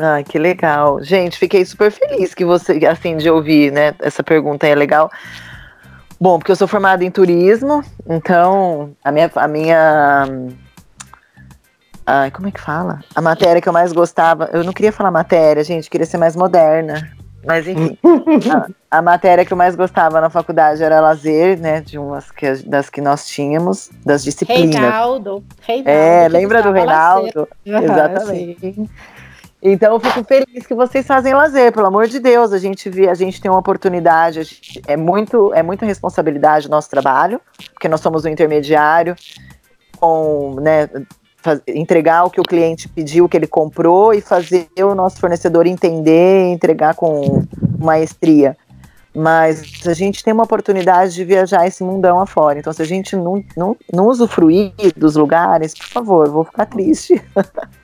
Ah, 0.00 0.22
que 0.22 0.38
legal. 0.38 1.02
Gente, 1.02 1.38
fiquei 1.38 1.64
super 1.64 1.90
feliz 1.90 2.34
que 2.34 2.44
você, 2.44 2.80
assim, 2.86 3.16
de 3.16 3.30
ouvir, 3.30 3.70
né? 3.72 3.94
Essa 3.98 4.22
pergunta 4.22 4.66
é 4.66 4.74
legal. 4.74 5.10
Bom, 6.20 6.38
porque 6.38 6.52
eu 6.52 6.56
sou 6.56 6.68
formada 6.68 7.04
em 7.04 7.10
turismo, 7.10 7.82
então 8.08 8.94
a 9.02 9.10
minha, 9.10 9.30
a 9.34 9.48
minha 9.48 10.28
Ai, 12.06 12.30
como 12.30 12.48
é 12.48 12.50
que 12.50 12.60
fala? 12.60 13.00
A 13.14 13.20
matéria 13.20 13.60
que 13.60 13.68
eu 13.68 13.72
mais 13.72 13.92
gostava. 13.92 14.50
Eu 14.52 14.64
não 14.64 14.72
queria 14.72 14.92
falar 14.92 15.10
matéria, 15.10 15.62
gente, 15.62 15.88
queria 15.88 16.06
ser 16.06 16.18
mais 16.18 16.34
moderna. 16.34 17.12
Mas 17.44 17.66
enfim, 17.66 17.98
a, 18.90 18.98
a, 18.98 19.02
matéria 19.02 19.44
que 19.44 19.52
eu 19.52 19.56
mais 19.56 19.74
gostava 19.74 20.20
na 20.20 20.30
faculdade 20.30 20.82
era 20.82 21.00
lazer, 21.00 21.58
né? 21.58 21.80
De 21.80 21.98
umas 21.98 22.30
que, 22.30 22.54
das 22.64 22.88
que 22.88 23.00
nós 23.00 23.26
tínhamos, 23.26 23.90
das 24.04 24.22
disciplinas. 24.22 24.76
Reinaldo. 24.76 25.44
Reinaldo 25.60 25.90
é, 25.90 26.28
lembra 26.28 26.62
do 26.62 26.70
Reinaldo? 26.70 27.48
Uhum, 27.66 27.78
Exatamente. 27.82 28.74
Sim. 28.74 28.88
Então 29.62 29.92
eu 29.94 30.00
fico 30.00 30.24
feliz 30.24 30.66
que 30.66 30.74
vocês 30.74 31.06
fazem 31.06 31.32
lazer, 31.32 31.72
pelo 31.72 31.86
amor 31.86 32.08
de 32.08 32.18
Deus. 32.18 32.52
A 32.52 32.58
gente 32.58 32.90
vê, 32.90 33.08
a 33.08 33.14
gente 33.14 33.40
tem 33.40 33.48
uma 33.48 33.60
oportunidade, 33.60 34.42
gente, 34.42 34.82
é 34.88 34.96
muito, 34.96 35.54
é 35.54 35.62
muita 35.62 35.86
responsabilidade 35.86 36.66
o 36.66 36.70
nosso 36.70 36.90
trabalho, 36.90 37.40
porque 37.72 37.88
nós 37.88 38.00
somos 38.00 38.24
o 38.24 38.28
intermediário 38.28 39.14
com, 40.00 40.56
né, 40.60 40.88
entregar 41.68 42.24
o 42.24 42.30
que 42.30 42.40
o 42.40 42.44
cliente 42.44 42.88
pediu, 42.88 43.26
o 43.26 43.28
que 43.28 43.36
ele 43.36 43.46
comprou 43.46 44.12
e 44.12 44.20
fazer 44.20 44.68
o 44.78 44.96
nosso 44.96 45.20
fornecedor 45.20 45.64
entender, 45.66 46.50
entregar 46.50 46.96
com 46.96 47.44
maestria. 47.78 48.56
Mas 49.14 49.86
a 49.86 49.92
gente 49.92 50.24
tem 50.24 50.32
uma 50.32 50.44
oportunidade 50.44 51.14
de 51.14 51.24
viajar 51.24 51.66
esse 51.66 51.84
mundão 51.84 52.18
afora. 52.20 52.58
Então, 52.58 52.72
se 52.72 52.80
a 52.80 52.86
gente 52.86 53.14
não, 53.14 53.44
não, 53.56 53.76
não 53.92 54.06
usufruir 54.06 54.72
dos 54.96 55.16
lugares, 55.16 55.74
por 55.74 55.86
favor, 55.86 56.28
vou 56.30 56.44
ficar 56.44 56.66
triste. 56.66 57.22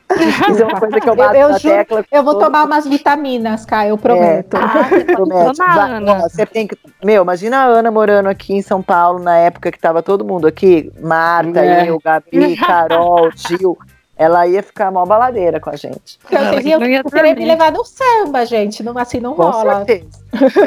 Isso 0.50 0.62
é 0.62 0.64
uma 0.64 0.80
coisa 0.80 1.00
que 1.00 1.08
eu 1.08 1.14
bato 1.14 1.34
eu, 1.34 1.40
eu 1.42 1.48
na 1.50 1.60
tecla. 1.60 2.04
Eu 2.10 2.24
vou 2.24 2.38
tomar 2.38 2.64
umas 2.64 2.86
vitaminas, 2.86 3.66
Kai, 3.66 3.90
eu 3.90 3.98
prometo. 3.98 4.56
É, 4.56 4.60
ah, 4.60 5.14
prometo. 5.14 5.58
Vai, 5.58 6.20
você 6.22 6.46
tem 6.46 6.66
que. 6.66 6.78
Meu, 7.04 7.22
imagina 7.22 7.58
a 7.58 7.64
Ana 7.64 7.90
morando 7.90 8.28
aqui 8.28 8.54
em 8.54 8.62
São 8.62 8.82
Paulo 8.82 9.18
na 9.18 9.36
época 9.36 9.70
que 9.70 9.78
tava 9.78 10.02
todo 10.02 10.24
mundo 10.24 10.46
aqui. 10.46 10.90
Marta, 10.98 11.60
é. 11.60 11.90
eu, 11.90 12.00
Gabi, 12.02 12.56
Carol, 12.56 13.30
Gil 13.36 13.76
ela 14.18 14.44
ia 14.48 14.64
ficar 14.64 14.90
mó 14.90 15.06
baladeira 15.06 15.60
com 15.60 15.70
a 15.70 15.76
gente. 15.76 16.18
Então, 16.26 16.44
vocês 16.48 16.66
iam 16.66 16.80
querer 16.80 17.36
me 17.36 17.46
levar 17.46 17.70
no 17.70 17.84
samba, 17.84 18.44
gente. 18.44 18.82
Não, 18.82 18.98
assim 18.98 19.20
não 19.20 19.34
com 19.34 19.44
rola. 19.44 19.84
Certeza. 19.84 20.18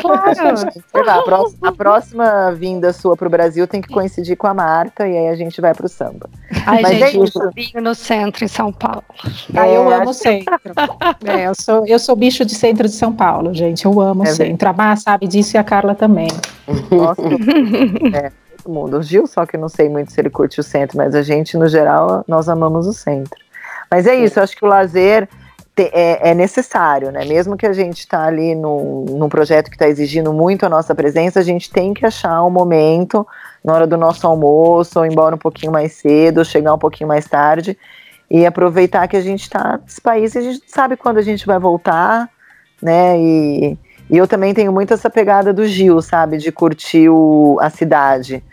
Claro. 0.02 0.72
lá, 1.06 1.16
a, 1.16 1.24
próxima, 1.24 1.68
a, 1.68 1.72
próxima, 1.74 2.52
vinda 2.54 2.94
sua 2.94 3.18
pro 3.18 3.30
Brasil 3.30 3.68
tem 3.68 3.82
que 3.82 3.90
coincidir 3.90 4.38
com 4.38 4.48
a 4.48 4.54
Marta 4.54 5.06
e 5.06 5.18
aí 5.18 5.28
a 5.28 5.36
gente 5.36 5.60
vai 5.60 5.74
pro 5.74 5.90
samba. 5.90 6.30
Ai, 6.66 6.82
Mas 6.82 6.92
gente, 6.98 7.04
é 7.04 7.24
isso. 7.24 7.52
eu 7.74 7.82
no 7.82 7.94
centro, 7.94 8.46
em 8.46 8.48
São 8.48 8.72
Paulo. 8.72 9.04
Ah, 9.54 9.68
eu 9.68 9.92
amo 9.92 10.12
o 10.12 10.14
centro. 10.14 10.54
é, 11.26 11.48
eu, 11.48 11.54
sou, 11.54 11.86
eu 11.86 12.00
sou 12.00 12.16
bicho 12.16 12.46
de 12.46 12.56
centro 12.56 12.88
de 12.88 12.96
São 12.96 13.12
Paulo, 13.12 13.54
gente. 13.54 13.84
Eu 13.84 14.00
amo 14.00 14.24
o 14.24 14.28
é 14.28 14.32
centro. 14.32 14.70
A 14.70 14.74
Mar 14.74 14.98
sabe 14.98 15.28
disso 15.28 15.58
e 15.58 15.60
a 15.60 15.64
Carla 15.64 15.94
também. 15.94 16.30
Nossa, 16.90 17.22
é 18.16 18.32
todo 18.62 18.74
mundo. 18.74 18.98
O 18.98 19.04
Gil, 19.04 19.28
só 19.28 19.46
que 19.46 19.58
não 19.58 19.70
sei 19.70 19.90
muito 19.90 20.12
se 20.12 20.20
ele 20.20 20.30
curte 20.30 20.60
o 20.60 20.64
centro, 20.64 20.98
mas 20.98 21.16
a 21.16 21.22
gente, 21.22 21.58
no 21.58 21.68
geral, 21.68 22.24
nós 22.28 22.48
amamos 22.48 22.88
o 22.88 22.94
centro. 22.94 23.40
Mas 23.90 24.08
é 24.08 24.16
isso, 24.16 24.40
eu 24.40 24.44
acho 24.44 24.56
que 24.56 24.64
o 24.64 24.68
lazer 24.68 25.28
é, 25.78 26.30
é, 26.30 26.34
necessário, 26.36 27.12
né? 27.12 27.26
Mesmo 27.26 27.58
que 27.58 27.66
a 27.66 27.74
gente 27.74 28.00
está 28.00 28.26
ali 28.26 28.54
no, 28.54 29.06
num 29.06 29.30
projeto 29.30 29.70
que 29.70 29.76
está 29.76 29.88
exigindo 29.88 30.32
muito 30.32 30.66
a 30.66 30.70
nossa 30.70 30.94
presença, 30.94 31.40
a 31.40 31.44
gente 31.44 31.72
tem 31.72 31.94
que 31.94 32.06
achar 32.06 32.44
um 32.44 32.50
momento 32.50 33.26
na 33.64 33.74
hora 33.74 33.88
do 33.88 33.98
nosso 33.98 34.28
almoço, 34.28 35.00
ou 35.00 35.06
embora 35.06 35.36
um 35.36 35.40
pouquinho 35.40 35.72
mais 35.72 35.94
cedo, 35.94 36.40
ou 36.40 36.46
chegar 36.46 36.74
um 36.74 36.80
pouquinho 36.80 37.08
mais 37.08 37.26
tarde, 37.26 37.78
e 38.30 38.46
aproveitar 38.46 39.08
que 39.08 39.18
a 39.18 39.22
gente 39.22 39.42
está 39.42 39.80
nesse 39.82 40.00
país 40.00 40.36
e 40.36 40.38
a 40.38 40.42
gente 40.42 40.64
sabe 40.68 40.96
quando 40.96 41.18
a 41.18 41.22
gente 41.22 41.46
vai 41.46 41.60
voltar, 41.60 42.30
né? 42.82 43.20
E, 43.20 43.78
e 44.10 44.18
eu 44.18 44.28
também 44.28 44.54
tenho 44.54 44.72
muito 44.72 44.94
essa 44.94 45.10
pegada 45.10 45.54
do 45.54 45.66
Gil, 45.66 46.02
sabe? 46.02 46.38
De 46.38 46.52
curtir 46.52 47.10
o, 47.10 47.58
a 47.62 47.70
cidade. 47.70 48.44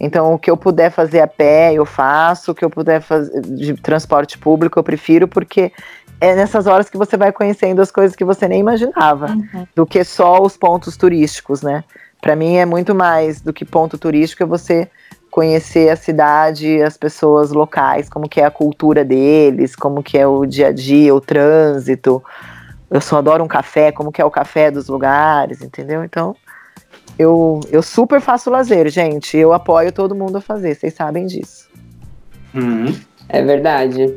Então, 0.00 0.34
o 0.34 0.38
que 0.38 0.50
eu 0.50 0.56
puder 0.56 0.90
fazer 0.90 1.20
a 1.20 1.26
pé, 1.26 1.72
eu 1.72 1.84
faço. 1.84 2.50
O 2.50 2.54
que 2.54 2.64
eu 2.64 2.70
puder 2.70 3.00
fazer 3.00 3.40
de 3.42 3.74
transporte 3.74 4.36
público, 4.36 4.78
eu 4.78 4.82
prefiro, 4.82 5.28
porque 5.28 5.72
é 6.20 6.34
nessas 6.34 6.66
horas 6.66 6.88
que 6.88 6.96
você 6.96 7.16
vai 7.16 7.32
conhecendo 7.32 7.80
as 7.80 7.90
coisas 7.90 8.16
que 8.16 8.24
você 8.24 8.48
nem 8.48 8.60
imaginava, 8.60 9.26
uhum. 9.26 9.66
do 9.74 9.86
que 9.86 10.02
só 10.04 10.42
os 10.42 10.56
pontos 10.56 10.96
turísticos, 10.96 11.62
né? 11.62 11.84
Para 12.20 12.34
mim 12.34 12.56
é 12.56 12.64
muito 12.64 12.94
mais 12.94 13.40
do 13.40 13.52
que 13.52 13.64
ponto 13.64 13.98
turístico 13.98 14.42
é 14.42 14.46
você 14.46 14.90
conhecer 15.30 15.90
a 15.90 15.96
cidade, 15.96 16.80
as 16.80 16.96
pessoas 16.96 17.50
locais, 17.50 18.08
como 18.08 18.28
que 18.28 18.40
é 18.40 18.44
a 18.44 18.50
cultura 18.50 19.04
deles, 19.04 19.74
como 19.74 20.02
que 20.02 20.16
é 20.16 20.26
o 20.26 20.46
dia 20.46 20.68
a 20.68 20.72
dia, 20.72 21.14
o 21.14 21.20
trânsito. 21.20 22.22
Eu 22.90 23.00
só 23.00 23.18
adoro 23.18 23.42
um 23.42 23.48
café, 23.48 23.90
como 23.90 24.12
que 24.12 24.22
é 24.22 24.24
o 24.24 24.30
café 24.30 24.70
dos 24.70 24.88
lugares, 24.88 25.60
entendeu? 25.60 26.04
Então, 26.04 26.36
eu, 27.18 27.60
eu 27.70 27.82
super 27.82 28.20
faço 28.20 28.50
lazer, 28.50 28.88
gente. 28.88 29.36
Eu 29.36 29.52
apoio 29.52 29.92
todo 29.92 30.14
mundo 30.14 30.38
a 30.38 30.40
fazer, 30.40 30.74
vocês 30.74 30.94
sabem 30.94 31.26
disso. 31.26 31.68
Uhum. 32.54 32.94
É 33.28 33.42
verdade. 33.42 34.14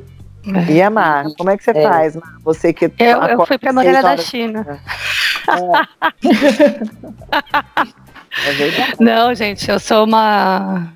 E 0.69 0.81
a 0.81 0.89
Mar, 0.89 1.25
como 1.37 1.49
é 1.49 1.57
que 1.57 1.63
você 1.63 1.71
é. 1.71 1.83
faz, 1.83 2.15
Mar? 2.15 2.37
Você 2.43 2.71
que 2.71 2.85
Eu, 2.97 3.21
eu 3.23 3.45
fui 3.45 3.57
para 3.57 3.73
Moreira 3.73 4.01
da 4.01 4.17
China. 4.17 4.79
É. 5.47 5.69
é 8.49 8.53
verdade. 8.53 8.95
Não, 8.99 9.35
gente, 9.35 9.69
eu 9.69 9.79
sou 9.79 10.05
uma 10.05 10.93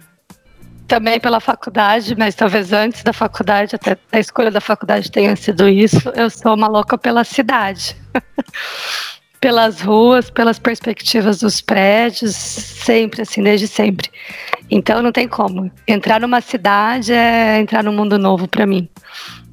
também 0.88 1.20
pela 1.20 1.40
faculdade, 1.40 2.16
mas 2.18 2.36
talvez 2.36 2.74
antes 2.74 3.02
da 3.02 3.14
faculdade, 3.14 3.76
até 3.76 3.98
a 4.12 4.20
escolha 4.20 4.52
da 4.52 4.60
faculdade 4.60 5.10
tenha 5.10 5.36
sido 5.38 5.70
isso, 5.70 6.10
eu 6.16 6.30
sou 6.30 6.54
uma 6.54 6.68
louca 6.68 6.98
pela 6.98 7.24
cidade. 7.24 7.96
pelas 9.42 9.82
ruas, 9.82 10.30
pelas 10.30 10.60
perspectivas 10.60 11.40
dos 11.40 11.60
prédios, 11.60 12.36
sempre, 12.36 13.24
assim, 13.24 13.42
desde 13.42 13.68
sempre. 13.68 14.08
Então 14.70 15.02
não 15.02 15.12
tem 15.12 15.28
como. 15.28 15.72
Entrar 15.88 16.22
numa 16.22 16.40
cidade 16.40 17.12
é 17.12 17.60
entrar 17.60 17.84
num 17.84 17.92
mundo 17.92 18.20
novo 18.20 18.48
para 18.48 18.68
mim. 18.68 18.88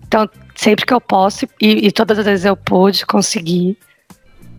Então, 0.06 0.28
sempre 0.54 0.84
que 0.84 0.92
eu 0.92 1.00
posso, 1.00 1.46
e, 1.60 1.86
e, 1.86 1.90
todas 1.90 2.18
as 2.18 2.24
vezes 2.26 2.44
eu 2.44 2.56
pude 2.56 3.04
conseguir, 3.06 3.78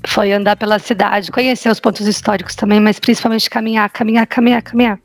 foi 0.06 0.32
andar 0.32 0.56
pela 0.56 0.80
cidade, 0.80 1.32
conhecer 1.32 1.70
os 1.70 1.80
pontos 1.80 2.08
históricos 2.08 2.56
também, 2.56 2.80
mas 2.80 3.00
principalmente 3.00 3.50
caminhar, 3.50 3.90
caminhar, 3.90 4.26
caminhar, 4.26 4.62
caminhar. 4.64 5.00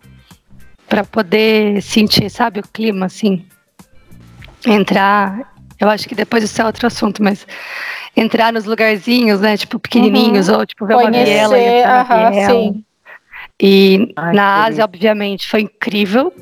para 0.88 1.04
poder 1.04 1.82
sentir, 1.82 2.30
sabe, 2.30 2.60
o 2.60 2.62
clima, 2.62 3.06
assim. 3.06 3.44
Entrar. 4.66 5.53
Eu 5.84 5.90
acho 5.90 6.08
que 6.08 6.14
depois 6.14 6.42
isso 6.42 6.60
é 6.60 6.64
outro 6.64 6.86
assunto, 6.86 7.22
mas 7.22 7.46
entrar 8.16 8.52
nos 8.52 8.64
lugarzinhos, 8.64 9.40
né, 9.40 9.56
tipo, 9.56 9.78
pequenininhos, 9.78 10.48
uhum. 10.48 10.58
ou 10.58 10.66
tipo, 10.66 10.86
ver 10.86 10.94
Conhecer, 10.94 11.46
uma 11.46 11.54
viela. 11.54 12.30
Uhum, 12.30 12.46
sim. 12.46 12.84
E 13.60 14.12
Ai, 14.16 14.34
na 14.34 14.64
Ásia, 14.64 14.84
obviamente, 14.84 15.48
foi 15.48 15.60
incrível 15.60 16.32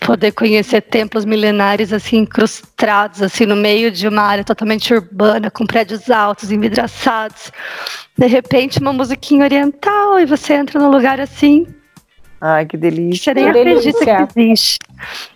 poder 0.00 0.32
conhecer 0.32 0.80
templos 0.80 1.24
milenares 1.26 1.92
assim 1.92 2.18
incrustados 2.18 3.20
assim 3.22 3.44
no 3.44 3.54
meio 3.54 3.90
de 3.90 4.08
uma 4.08 4.22
área 4.22 4.42
totalmente 4.42 4.92
urbana 4.94 5.50
com 5.50 5.66
prédios 5.66 6.10
altos 6.10 6.50
envidraçados 6.50 7.52
de 8.16 8.26
repente 8.26 8.80
uma 8.80 8.94
musiquinha 8.94 9.44
oriental 9.44 10.18
e 10.18 10.24
você 10.24 10.54
entra 10.54 10.80
num 10.80 10.90
lugar 10.90 11.20
assim 11.20 11.66
ai 12.40 12.66
que 12.66 12.76
delícia. 12.76 13.32
Você 13.32 13.34
nem 13.34 13.48
acredita 13.48 14.26
que 14.26 14.40
existe. 14.40 14.78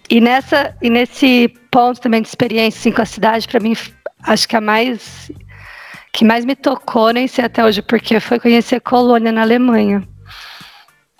E 0.08 0.20
nessa 0.20 0.74
e 0.80 0.90
nesse 0.90 1.48
ponto 1.70 2.00
também 2.00 2.22
de 2.22 2.28
experiência 2.28 2.78
assim, 2.78 2.92
com 2.92 3.02
a 3.02 3.06
cidade 3.06 3.48
para 3.48 3.60
mim 3.60 3.74
acho 4.22 4.48
que 4.48 4.56
a 4.56 4.60
mais 4.60 5.30
que 6.12 6.24
mais 6.24 6.44
me 6.44 6.54
tocou 6.54 7.12
nem 7.12 7.26
sei 7.26 7.44
até 7.44 7.64
hoje 7.64 7.82
porque 7.82 8.20
foi 8.20 8.38
conhecer 8.38 8.80
Colônia 8.80 9.32
na 9.32 9.42
Alemanha. 9.42 10.02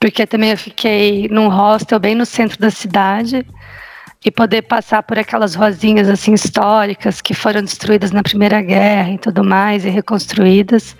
Porque 0.01 0.27
também 0.27 0.51
eu 0.51 0.59
fiquei 0.59 1.29
num 1.29 1.49
hostel 1.49 1.99
bem 1.99 2.15
no 2.15 2.27
centro 2.27 2.59
da 2.59 2.71
cidade 2.71 3.45
e 4.25 4.31
poder 4.31 4.63
passar 4.63 5.03
por 5.03 5.19
aquelas 5.19 5.55
rosinhas 5.55 6.09
assim 6.09 6.33
históricas 6.33 7.21
que 7.21 7.35
foram 7.35 7.63
destruídas 7.63 8.11
na 8.13 8.23
Primeira 8.23 8.63
Guerra 8.63 9.11
e 9.11 9.19
tudo 9.19 9.43
mais 9.43 9.85
e 9.85 9.91
reconstruídas 9.91 10.97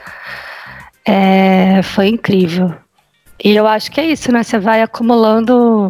é, 1.07 1.83
foi 1.83 2.09
incrível. 2.09 2.75
E 3.43 3.55
eu 3.55 3.67
acho 3.67 3.91
que 3.91 4.01
é 4.01 4.07
isso, 4.07 4.31
né? 4.33 4.43
Você 4.43 4.59
vai 4.59 4.83
acumulando, 4.83 5.89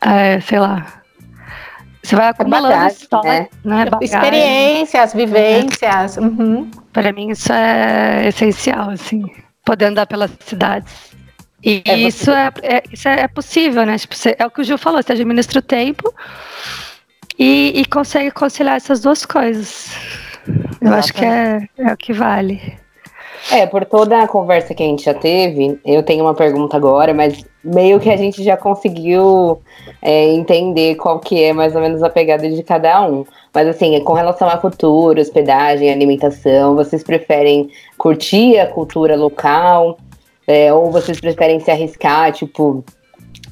é, 0.00 0.40
sei 0.40 0.58
lá, 0.58 1.02
você 2.02 2.16
vai 2.16 2.28
acumulando 2.28 2.68
bagagem, 2.68 2.96
história, 2.96 3.48
né? 3.64 3.84
né? 3.84 3.90
Experiências, 4.00 5.12
vivências. 5.12 6.16
Uhum. 6.16 6.70
Para 6.92 7.12
mim 7.12 7.30
isso 7.30 7.52
é 7.52 8.28
essencial, 8.28 8.90
assim, 8.90 9.22
poder 9.64 9.86
andar 9.86 10.06
pelas 10.06 10.30
cidades 10.40 11.10
e 11.62 11.82
é 11.84 11.96
isso, 11.96 12.30
é, 12.30 12.50
é, 12.62 12.82
isso 12.90 13.06
é 13.06 13.28
possível, 13.28 13.84
né? 13.84 13.98
Tipo, 13.98 14.16
você, 14.16 14.34
é 14.38 14.46
o 14.46 14.50
que 14.50 14.62
o 14.62 14.64
Gil 14.64 14.78
falou, 14.78 15.02
você 15.02 15.12
administra 15.12 15.58
o 15.58 15.62
tempo 15.62 16.12
e, 17.38 17.72
e 17.76 17.84
consegue 17.84 18.30
conciliar 18.30 18.76
essas 18.76 19.00
duas 19.00 19.26
coisas. 19.26 19.94
Eu 20.46 20.54
Exatamente. 20.88 20.98
acho 20.98 21.12
que 21.12 21.24
é, 21.24 21.68
é 21.78 21.92
o 21.92 21.96
que 21.96 22.12
vale. 22.14 22.79
É, 23.50 23.66
por 23.66 23.84
toda 23.84 24.22
a 24.22 24.28
conversa 24.28 24.74
que 24.74 24.82
a 24.82 24.86
gente 24.86 25.04
já 25.04 25.14
teve, 25.14 25.78
eu 25.84 26.02
tenho 26.02 26.24
uma 26.24 26.34
pergunta 26.34 26.76
agora, 26.76 27.14
mas 27.14 27.44
meio 27.64 27.98
que 27.98 28.10
a 28.10 28.16
gente 28.16 28.42
já 28.44 28.56
conseguiu 28.56 29.60
é, 30.02 30.28
entender 30.28 30.94
qual 30.96 31.18
que 31.18 31.42
é 31.42 31.52
mais 31.52 31.74
ou 31.74 31.80
menos 31.80 32.02
a 32.02 32.10
pegada 32.10 32.48
de 32.48 32.62
cada 32.62 33.00
um. 33.08 33.24
Mas 33.52 33.66
assim, 33.66 33.98
com 34.04 34.12
relação 34.12 34.48
à 34.48 34.56
cultura, 34.56 35.20
hospedagem, 35.20 35.90
alimentação, 35.90 36.76
vocês 36.76 37.02
preferem 37.02 37.68
curtir 37.98 38.58
a 38.58 38.66
cultura 38.66 39.16
local? 39.16 39.98
É, 40.46 40.72
ou 40.72 40.90
vocês 40.90 41.20
preferem 41.20 41.60
se 41.60 41.70
arriscar, 41.70 42.32
tipo, 42.32 42.84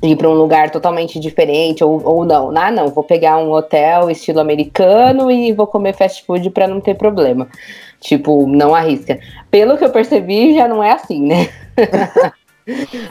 ir 0.02 0.16
para 0.16 0.28
um 0.28 0.34
lugar 0.34 0.70
totalmente 0.70 1.18
diferente, 1.18 1.82
ou, 1.82 2.00
ou 2.04 2.24
não. 2.24 2.56
Ah, 2.56 2.70
não, 2.70 2.88
vou 2.88 3.04
pegar 3.04 3.38
um 3.38 3.52
hotel 3.52 4.10
estilo 4.10 4.40
americano 4.40 5.30
e 5.30 5.52
vou 5.52 5.66
comer 5.66 5.94
fast 5.94 6.24
food 6.24 6.50
para 6.50 6.66
não 6.66 6.80
ter 6.80 6.94
problema. 6.94 7.48
Tipo, 8.00 8.46
não 8.46 8.74
arrisca. 8.74 9.18
Pelo 9.50 9.76
que 9.76 9.84
eu 9.84 9.90
percebi, 9.90 10.54
já 10.54 10.68
não 10.68 10.82
é 10.82 10.92
assim, 10.92 11.26
né? 11.26 11.48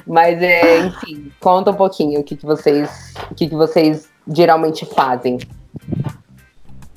Mas, 0.06 0.42
é, 0.42 0.80
enfim, 0.80 1.32
conta 1.40 1.72
um 1.72 1.76
pouquinho 1.76 2.20
o 2.20 2.24
que, 2.24 2.36
que 2.36 2.46
vocês, 2.46 3.14
o 3.32 3.36
que, 3.36 3.48
que 3.48 3.56
vocês 3.56 4.08
geralmente 4.28 4.86
fazem. 4.86 5.40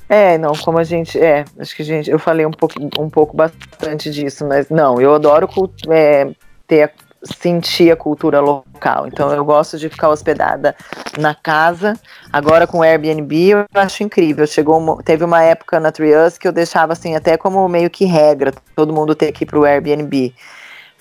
É, 0.07 0.37
não, 0.37 0.51
como 0.53 0.77
a 0.77 0.83
gente. 0.83 1.17
É, 1.17 1.45
acho 1.57 1.75
que 1.75 1.81
a 1.81 1.85
gente. 1.85 2.09
Eu 2.09 2.19
falei 2.19 2.45
um 2.45 2.51
pouco, 2.51 2.75
um 2.99 3.09
pouco 3.09 3.35
bastante 3.35 4.11
disso, 4.11 4.45
mas 4.45 4.69
não, 4.69 4.99
eu 4.99 5.15
adoro 5.15 5.47
é, 5.89 6.29
ter 6.67 6.93
sentir 7.23 7.91
a 7.91 7.95
cultura 7.95 8.39
local. 8.39 9.07
Então 9.07 9.31
eu 9.33 9.45
gosto 9.45 9.77
de 9.77 9.89
ficar 9.89 10.09
hospedada 10.09 10.75
na 11.17 11.35
casa. 11.35 11.93
Agora 12.31 12.65
com 12.65 12.79
o 12.79 12.83
Airbnb 12.83 13.49
eu 13.49 13.65
acho 13.75 14.03
incrível. 14.03 14.45
Chegou 14.47 15.01
teve 15.03 15.23
uma 15.23 15.41
época 15.43 15.79
na 15.79 15.91
Trius 15.91 16.37
que 16.37 16.47
eu 16.47 16.51
deixava 16.51 16.93
assim 16.93 17.15
até 17.15 17.37
como 17.37 17.67
meio 17.67 17.89
que 17.89 18.05
regra 18.05 18.53
todo 18.75 18.93
mundo 18.93 19.15
ter 19.15 19.31
que 19.31 19.43
ir 19.43 19.47
pro 19.47 19.65
Airbnb 19.65 20.33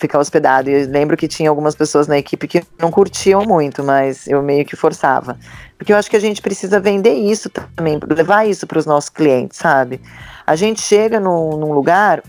ficar 0.01 0.19
hospedado. 0.19 0.71
E 0.71 0.87
lembro 0.87 1.17
que 1.17 1.29
tinha 1.29 1.51
algumas 1.51 1.75
pessoas 1.75 2.09
na 2.09 2.19
equipe 2.19 2.49
que 2.49 2.65
não 2.79 2.91
curtiam 2.91 3.45
muito, 3.45 3.85
mas 3.85 4.27
eu 4.27 4.43
meio 4.43 4.65
que 4.65 4.75
forçava. 4.75 5.39
Porque 5.77 5.93
eu 5.93 5.97
acho 5.97 6.11
que 6.11 6.17
a 6.17 6.21
gente 6.21 6.41
precisa 6.41 6.81
vender 6.81 7.15
isso 7.15 7.51
também, 7.51 8.01
levar 8.09 8.47
isso 8.47 8.67
para 8.67 8.79
os 8.79 8.87
nossos 8.87 9.11
clientes, 9.11 9.59
sabe? 9.59 10.01
A 10.47 10.57
gente 10.57 10.81
chega 10.81 11.21
num, 11.21 11.57
num 11.57 11.73
lugar, 11.73 12.23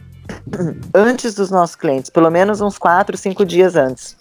antes 0.94 1.36
dos 1.36 1.52
nossos 1.52 1.76
clientes, 1.76 2.10
pelo 2.10 2.30
menos 2.30 2.62
uns 2.62 2.78
quatro, 2.78 3.18
cinco 3.18 3.46
dias 3.46 3.76
antes. 3.76 4.18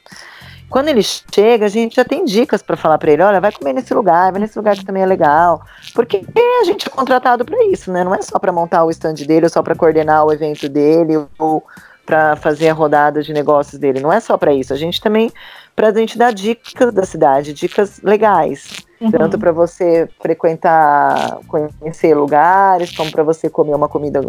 Quando 0.71 0.89
ele 0.89 1.03
chega, 1.03 1.67
a 1.67 1.69
gente 1.69 1.97
já 1.97 2.05
tem 2.05 2.25
dicas 2.25 2.63
para 2.63 2.77
falar 2.77 2.97
para 2.97 3.11
ele: 3.11 3.23
olha, 3.23 3.41
vai 3.41 3.51
comer 3.51 3.73
nesse 3.73 3.93
lugar, 3.93 4.31
vai 4.31 4.41
nesse 4.41 4.57
lugar 4.57 4.77
que 4.77 4.85
também 4.85 5.03
é 5.03 5.07
legal. 5.07 5.63
Porque 5.93 6.25
a 6.61 6.65
gente 6.65 6.87
é 6.87 6.91
contratado 6.91 7.45
para 7.45 7.65
isso, 7.65 7.91
né? 7.91 8.05
Não 8.05 8.15
é 8.15 8.23
só 8.23 8.39
para 8.39 8.53
montar 8.53 8.85
o 8.85 8.91
stand 8.91 9.15
dele, 9.15 9.47
ou 9.47 9.51
só 9.51 9.63
para 9.63 9.75
coordenar 9.75 10.25
o 10.25 10.33
evento 10.33 10.69
dele, 10.69 11.27
ou 11.39 11.65
para 12.07 12.37
fazer 12.37 12.69
a 12.69 12.73
rodada 12.73 13.21
de 13.21 13.33
negócios 13.33 13.81
dele. 13.81 14.01
Não 14.01 14.13
é 14.13 14.21
só 14.21 14.39
para 14.39 14.53
isso. 14.53 14.73
A 14.73 14.77
gente 14.77 15.01
também, 15.01 15.33
para 15.75 15.89
a 15.89 15.93
gente 15.93 16.17
dar 16.17 16.33
dicas 16.33 16.95
da 16.95 17.05
cidade, 17.05 17.53
dicas 17.53 18.01
legais. 18.03 18.69
Uhum. 19.01 19.11
Tanto 19.11 19.39
para 19.39 19.51
você 19.51 20.09
frequentar, 20.21 21.39
conhecer 21.49 22.15
lugares, 22.15 22.95
como 22.97 23.11
para 23.11 23.25
você 23.25 23.51
comer 23.51 23.75
uma 23.75 23.89
comida 23.89 24.21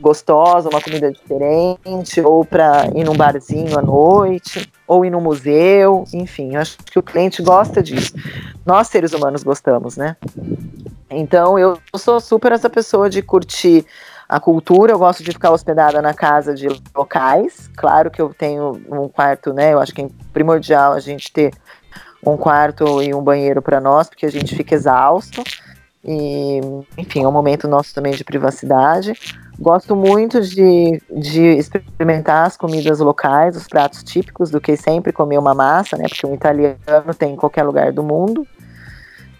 gostosa, 0.00 0.68
uma 0.68 0.80
comida 0.80 1.10
diferente, 1.10 2.20
ou 2.20 2.44
para 2.44 2.86
ir 2.94 3.04
num 3.04 3.16
barzinho 3.16 3.78
à 3.78 3.82
noite, 3.82 4.70
ou 4.86 5.04
ir 5.04 5.10
no 5.10 5.20
museu, 5.20 6.04
enfim, 6.12 6.56
acho 6.56 6.78
que 6.78 6.98
o 6.98 7.02
cliente 7.02 7.42
gosta 7.42 7.82
disso. 7.82 8.14
Nós, 8.64 8.88
seres 8.88 9.12
humanos, 9.12 9.42
gostamos, 9.42 9.96
né? 9.96 10.16
Então, 11.10 11.58
eu 11.58 11.78
sou 11.96 12.20
super 12.20 12.52
essa 12.52 12.68
pessoa 12.68 13.08
de 13.08 13.22
curtir 13.22 13.84
a 14.28 14.38
cultura, 14.38 14.92
eu 14.92 14.98
gosto 14.98 15.22
de 15.22 15.32
ficar 15.32 15.50
hospedada 15.50 16.02
na 16.02 16.12
casa 16.12 16.54
de 16.54 16.68
locais. 16.94 17.70
Claro 17.76 18.10
que 18.10 18.20
eu 18.20 18.34
tenho 18.34 18.80
um 18.90 19.08
quarto, 19.08 19.54
né? 19.54 19.72
Eu 19.72 19.80
acho 19.80 19.94
que 19.94 20.02
é 20.02 20.08
primordial 20.32 20.92
a 20.92 21.00
gente 21.00 21.32
ter 21.32 21.52
um 22.24 22.36
quarto 22.36 23.02
e 23.02 23.14
um 23.14 23.22
banheiro 23.22 23.62
para 23.62 23.80
nós, 23.80 24.08
porque 24.08 24.26
a 24.26 24.30
gente 24.30 24.54
fica 24.54 24.74
exausto. 24.74 25.42
E, 26.04 26.60
enfim, 26.96 27.24
é 27.24 27.28
um 27.28 27.32
momento 27.32 27.66
nosso 27.66 27.94
também 27.94 28.12
de 28.12 28.22
privacidade. 28.22 29.14
Gosto 29.58 29.96
muito 29.96 30.40
de, 30.40 31.02
de 31.10 31.42
experimentar 31.42 32.46
as 32.46 32.56
comidas 32.56 33.00
locais, 33.00 33.56
os 33.56 33.66
pratos 33.66 34.04
típicos, 34.04 34.50
do 34.50 34.60
que 34.60 34.76
sempre 34.76 35.12
comer 35.12 35.36
uma 35.36 35.52
massa, 35.52 35.96
né? 35.96 36.04
Porque 36.08 36.24
um 36.24 36.34
italiano 36.34 37.14
tem 37.18 37.32
em 37.32 37.36
qualquer 37.36 37.64
lugar 37.64 37.92
do 37.92 38.02
mundo. 38.02 38.46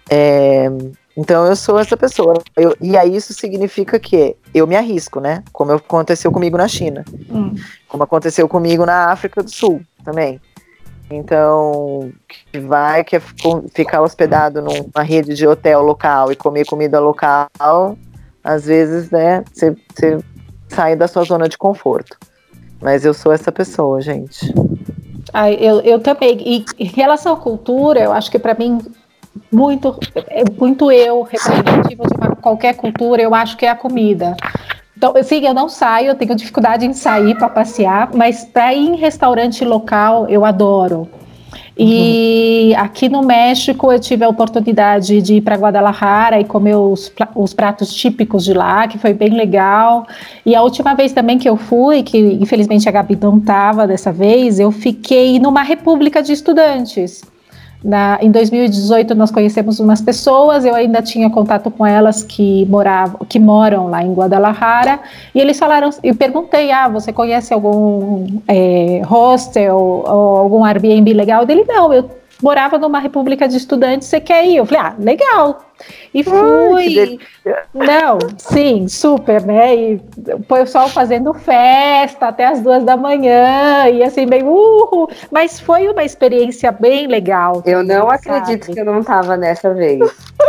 É, 0.09 0.69
então 1.15 1.45
eu 1.45 1.55
sou 1.55 1.79
essa 1.79 1.95
pessoa. 1.95 2.41
Eu, 2.57 2.75
e 2.81 2.97
aí 2.97 3.15
isso 3.15 3.33
significa 3.33 3.97
que 3.97 4.35
eu 4.53 4.67
me 4.67 4.75
arrisco, 4.75 5.21
né? 5.21 5.41
Como 5.53 5.71
aconteceu 5.71 6.31
comigo 6.33 6.57
na 6.57 6.67
China. 6.67 7.05
Hum. 7.29 7.55
Como 7.87 8.03
aconteceu 8.03 8.47
comigo 8.49 8.85
na 8.85 9.11
África 9.11 9.41
do 9.41 9.49
Sul 9.49 9.81
também. 10.03 10.41
Então, 11.09 12.11
que 12.27 12.59
vai 12.59 13.03
que 13.03 13.19
ficar 13.73 14.01
hospedado 14.01 14.61
numa 14.61 15.01
rede 15.01 15.33
de 15.33 15.47
hotel 15.47 15.81
local 15.81 16.31
e 16.31 16.35
comer 16.35 16.65
comida 16.65 16.99
local, 16.99 17.97
às 18.43 18.65
vezes, 18.65 19.09
né, 19.11 19.43
você 19.51 19.75
sai 20.67 20.95
da 20.95 21.07
sua 21.07 21.23
zona 21.23 21.47
de 21.49 21.57
conforto. 21.57 22.17
Mas 22.81 23.03
eu 23.03 23.13
sou 23.13 23.31
essa 23.31 23.51
pessoa, 23.51 23.99
gente. 24.01 24.53
Ah, 25.33 25.51
eu, 25.51 25.81
eu 25.81 25.99
também. 25.99 26.37
E 26.45 26.65
em 26.79 26.87
relação 26.87 27.33
à 27.33 27.37
cultura, 27.37 27.99
eu 27.99 28.11
acho 28.11 28.31
que 28.31 28.39
para 28.39 28.53
mim, 28.53 28.79
muito, 29.51 29.97
é 30.27 30.43
muito 30.57 30.91
eu, 30.91 31.21
representativo 31.23 32.03
de 32.07 32.13
uma, 32.15 32.35
qualquer 32.35 32.75
cultura, 32.75 33.21
eu 33.21 33.35
acho 33.35 33.57
que 33.57 33.65
é 33.65 33.69
a 33.69 33.75
comida. 33.75 34.35
Então, 34.95 35.13
sim, 35.23 35.45
eu 35.45 35.53
não 35.53 35.69
saio, 35.69 36.09
eu 36.09 36.15
tenho 36.15 36.35
dificuldade 36.35 36.85
em 36.85 36.93
sair 36.93 37.37
para 37.37 37.49
passear, 37.49 38.09
mas 38.13 38.43
para 38.43 38.73
ir 38.73 38.87
em 38.87 38.95
restaurante 38.95 39.63
local, 39.63 40.27
eu 40.27 40.43
adoro. 40.43 41.07
E 41.77 42.73
uhum. 42.73 42.81
aqui 42.81 43.09
no 43.09 43.21
México 43.21 43.91
eu 43.91 43.99
tive 43.99 44.23
a 44.23 44.29
oportunidade 44.29 45.21
de 45.21 45.35
ir 45.35 45.41
para 45.41 45.55
Guadalajara 45.55 46.39
e 46.39 46.43
comer 46.43 46.75
os, 46.75 47.11
os, 47.35 47.53
pratos 47.53 47.93
típicos 47.93 48.43
de 48.43 48.53
lá, 48.53 48.87
que 48.87 48.97
foi 48.97 49.13
bem 49.13 49.29
legal. 49.29 50.05
E 50.45 50.55
a 50.55 50.61
última 50.61 50.93
vez 50.93 51.13
também 51.13 51.37
que 51.37 51.49
eu 51.49 51.55
fui, 51.57 52.03
que 52.03 52.17
infelizmente 52.17 52.87
a 52.87 52.91
Gabi 52.91 53.17
não 53.21 53.37
estava 53.37 53.87
dessa 53.87 54.11
vez, 54.11 54.59
eu 54.59 54.71
fiquei 54.71 55.39
numa 55.39 55.63
república 55.63 56.21
de 56.21 56.33
estudantes 56.33 57.23
Na, 57.83 58.19
em 58.21 58.29
2018 58.29 59.15
nós 59.15 59.31
conhecemos 59.31 59.79
umas 59.79 60.01
pessoas, 60.01 60.65
eu 60.65 60.75
ainda 60.75 61.01
tinha 61.01 61.29
contato 61.29 61.71
com 61.71 61.85
elas 61.85 62.21
que 62.21 62.65
moravam, 62.65 63.25
que 63.27 63.39
moram 63.39 63.87
lá 63.87 64.03
em 64.03 64.13
Guadalajara, 64.13 64.99
e 65.33 65.39
eles 65.39 65.57
falaram, 65.57 65.89
e 66.03 66.13
perguntei, 66.13 66.71
ah, 66.71 66.89
você 66.89 67.13
conhece 67.13 67.53
algum 67.53 68.41
é, 68.47 69.01
hostel 69.05 69.77
ou 69.77 70.37
algum 70.37 70.65
Airbnb 70.65 71.13
legal? 71.13 71.45
Dele, 71.45 71.63
não, 71.65 71.93
eu 71.93 72.09
morava 72.41 72.77
numa 72.77 72.99
república 72.99 73.47
de 73.47 73.57
estudantes, 73.57 74.07
você 74.07 74.19
quer 74.19 74.45
ir? 74.45 74.57
Eu 74.57 74.65
falei, 74.65 74.81
ah, 74.83 74.95
legal. 74.97 75.65
E 76.13 76.23
fui. 76.23 77.19
Não, 77.73 78.17
sim, 78.37 78.87
super, 78.87 79.45
né? 79.45 79.75
E 79.75 80.01
o 80.33 80.39
pessoal 80.41 80.89
fazendo 80.89 81.33
festa 81.33 82.27
até 82.27 82.47
as 82.47 82.61
duas 82.61 82.83
da 82.83 82.97
manhã, 82.97 83.87
e 83.87 84.03
assim, 84.03 84.25
bem, 84.25 84.43
uhul. 84.43 85.09
Mas 85.31 85.59
foi 85.59 85.87
uma 85.87 86.03
experiência 86.03 86.71
bem 86.71 87.07
legal. 87.07 87.63
Eu 87.65 87.83
não 87.83 88.09
sabe? 88.09 88.13
acredito 88.13 88.73
que 88.73 88.79
eu 88.79 88.85
não 88.85 88.99
estava 88.99 89.37
nessa 89.37 89.73
vez. 89.73 89.99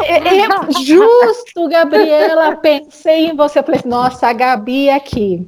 É, 0.05 0.17
é, 0.17 0.49
justo, 0.83 1.69
Gabriela, 1.69 2.57
pensei 2.57 3.27
em 3.27 3.37
você. 3.37 3.61
Eu 3.61 3.65
falei, 3.65 3.83
nossa, 3.85 4.29
a 4.29 4.33
Gabi 4.33 4.91
aqui. 4.91 5.47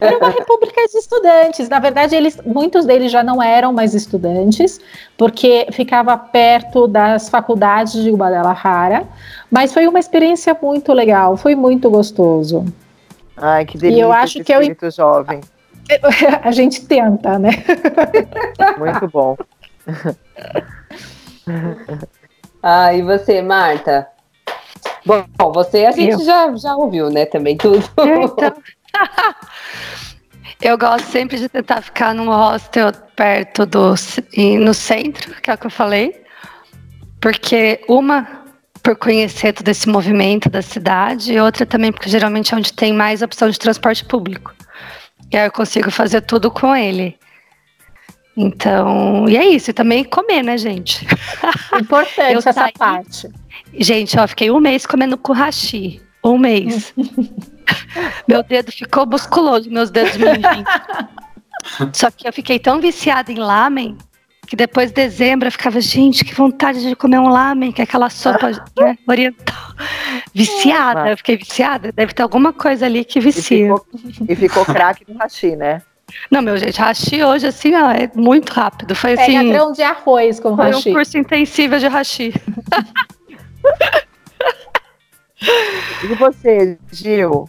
Era 0.00 0.18
uma 0.18 0.30
república 0.30 0.80
de 0.86 0.98
estudantes. 0.98 1.68
Na 1.68 1.78
verdade, 1.78 2.14
eles, 2.14 2.38
muitos 2.44 2.84
deles 2.84 3.10
já 3.10 3.22
não 3.22 3.42
eram 3.42 3.72
mais 3.72 3.94
estudantes, 3.94 4.80
porque 5.16 5.66
ficava 5.72 6.16
perto 6.16 6.86
das 6.86 7.28
faculdades 7.28 8.02
de 8.02 8.10
Guadalajara. 8.10 9.06
Mas 9.50 9.72
foi 9.72 9.86
uma 9.86 9.98
experiência 9.98 10.56
muito 10.60 10.92
legal, 10.92 11.36
foi 11.36 11.54
muito 11.54 11.90
gostoso. 11.90 12.64
Ai, 13.36 13.64
que 13.64 13.78
delícia. 13.78 13.98
E 13.98 14.00
eu 14.00 14.12
acho 14.12 14.42
que 14.42 14.52
eu 14.52 14.90
jovem. 14.90 15.40
A 16.42 16.50
gente 16.50 16.86
tenta, 16.86 17.38
né? 17.38 17.50
Muito 18.78 19.06
bom. 19.08 19.36
Ah, 22.62 22.94
e 22.94 23.02
você, 23.02 23.42
Marta? 23.42 24.08
Bom, 25.04 25.52
você 25.52 25.84
a 25.84 25.92
gente 25.92 26.24
já, 26.24 26.56
já 26.56 26.74
ouviu, 26.74 27.10
né? 27.10 27.26
Também 27.26 27.58
tudo. 27.58 27.84
Então... 27.98 28.54
Eu 30.60 30.78
gosto 30.78 31.06
sempre 31.10 31.36
de 31.36 31.48
tentar 31.48 31.82
ficar 31.82 32.14
num 32.14 32.26
hostel 32.26 32.90
perto 33.14 33.66
do 33.66 33.94
no 34.60 34.72
centro, 34.72 35.34
que 35.42 35.50
é 35.50 35.54
o 35.54 35.58
que 35.58 35.66
eu 35.66 35.70
falei, 35.70 36.22
porque 37.20 37.80
uma 37.88 38.26
por 38.82 38.96
conhecer 38.96 39.52
todo 39.52 39.68
esse 39.68 39.88
movimento 39.88 40.48
da 40.50 40.60
cidade 40.60 41.32
e 41.32 41.40
outra 41.40 41.64
também 41.64 41.90
porque 41.90 42.08
geralmente 42.08 42.52
é 42.52 42.56
onde 42.56 42.72
tem 42.72 42.92
mais 42.92 43.22
opção 43.22 43.48
de 43.48 43.58
transporte 43.58 44.04
público. 44.04 44.54
E 45.32 45.36
aí 45.36 45.46
eu 45.46 45.52
consigo 45.52 45.90
fazer 45.90 46.20
tudo 46.20 46.50
com 46.50 46.74
ele. 46.76 47.18
Então, 48.36 49.28
e 49.28 49.36
é 49.36 49.46
isso, 49.46 49.70
e 49.70 49.74
também 49.74 50.04
comer, 50.04 50.42
né, 50.42 50.58
gente? 50.58 51.06
Importante 51.80 52.36
essa 52.36 52.52
saí, 52.52 52.72
parte. 52.72 53.28
Gente, 53.74 54.18
ó, 54.18 54.26
fiquei 54.26 54.50
um 54.50 54.60
mês 54.60 54.84
comendo 54.84 55.16
com 55.16 55.32
hashi. 55.32 56.02
Um 56.22 56.36
mês. 56.36 56.92
Meu 58.28 58.42
dedo 58.42 58.72
ficou 58.72 59.06
musculoso, 59.06 59.70
meus 59.70 59.90
dedos 59.90 60.16
mindinhos. 60.16 60.68
Só 61.92 62.10
que 62.10 62.28
eu 62.28 62.32
fiquei 62.32 62.58
tão 62.58 62.80
viciada 62.80 63.32
em 63.32 63.36
lamen 63.36 63.96
que 64.46 64.54
depois 64.54 64.90
de 64.90 64.94
dezembro 64.94 65.48
eu 65.48 65.52
ficava, 65.52 65.80
gente, 65.80 66.24
que 66.24 66.34
vontade 66.34 66.86
de 66.86 66.94
comer 66.94 67.18
um 67.18 67.28
lamen, 67.28 67.72
que 67.72 67.80
é 67.80 67.84
aquela 67.84 68.10
sopa 68.10 68.50
né, 68.78 68.98
oriental. 69.08 69.74
Viciada, 70.34 71.10
eu 71.10 71.16
fiquei 71.16 71.36
viciada. 71.36 71.90
Deve 71.92 72.12
ter 72.12 72.22
alguma 72.22 72.52
coisa 72.52 72.86
ali 72.86 73.04
que 73.04 73.20
vicia. 73.20 73.56
E 73.56 73.62
ficou, 73.62 73.86
ficou 74.36 74.64
craque 74.64 75.04
no 75.08 75.18
hashi, 75.18 75.56
né? 75.56 75.82
Não, 76.30 76.42
meu 76.42 76.56
gente, 76.56 76.78
hashi 76.80 77.24
hoje, 77.24 77.46
assim, 77.46 77.74
ó, 77.74 77.90
é 77.90 78.10
muito 78.14 78.50
rápido. 78.50 78.94
Foi 78.94 79.14
assim. 79.14 79.38
Pega 79.38 79.48
grão 79.48 79.72
de 79.72 79.82
arroz 79.82 80.38
com 80.38 80.54
foi 80.54 80.66
hashi. 80.66 80.82
Foi 80.82 80.92
um 80.92 80.94
curso 80.94 81.18
intensivo 81.18 81.78
de 81.78 81.88
hashi. 81.88 82.34
e 86.04 86.14
você, 86.14 86.78
Gil? 86.92 87.48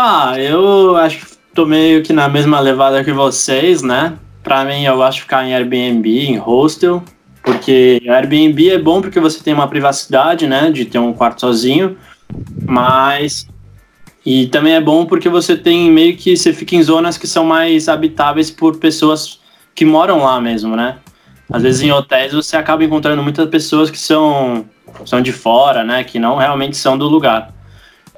Ah, 0.00 0.38
eu 0.38 0.96
acho 0.96 1.26
que 1.26 1.36
tô 1.52 1.66
meio 1.66 2.04
que 2.04 2.12
na 2.12 2.28
mesma 2.28 2.60
levada 2.60 3.02
que 3.02 3.12
vocês, 3.12 3.82
né? 3.82 4.16
Pra 4.44 4.64
mim, 4.64 4.84
eu 4.84 5.02
acho 5.02 5.22
ficar 5.22 5.44
em 5.44 5.52
Airbnb, 5.52 6.08
em 6.20 6.36
hostel, 6.36 7.02
porque 7.42 8.00
Airbnb 8.06 8.70
é 8.70 8.78
bom 8.78 9.02
porque 9.02 9.18
você 9.18 9.42
tem 9.42 9.52
uma 9.52 9.66
privacidade, 9.66 10.46
né? 10.46 10.70
De 10.70 10.84
ter 10.84 11.00
um 11.00 11.12
quarto 11.12 11.40
sozinho, 11.40 11.96
mas. 12.64 13.48
E 14.24 14.46
também 14.46 14.74
é 14.74 14.80
bom 14.80 15.04
porque 15.04 15.28
você 15.28 15.56
tem 15.56 15.90
meio 15.90 16.16
que. 16.16 16.36
Você 16.36 16.52
fica 16.52 16.76
em 16.76 16.82
zonas 16.84 17.18
que 17.18 17.26
são 17.26 17.44
mais 17.44 17.88
habitáveis 17.88 18.52
por 18.52 18.76
pessoas 18.76 19.40
que 19.74 19.84
moram 19.84 20.22
lá 20.22 20.40
mesmo, 20.40 20.76
né? 20.76 20.98
Às 21.52 21.64
vezes 21.64 21.82
em 21.82 21.90
hotéis 21.90 22.32
você 22.32 22.56
acaba 22.56 22.84
encontrando 22.84 23.20
muitas 23.20 23.48
pessoas 23.48 23.90
que 23.90 23.98
são, 23.98 24.64
são 25.04 25.20
de 25.20 25.32
fora, 25.32 25.82
né? 25.82 26.04
Que 26.04 26.20
não 26.20 26.36
realmente 26.36 26.76
são 26.76 26.96
do 26.96 27.08
lugar. 27.08 27.57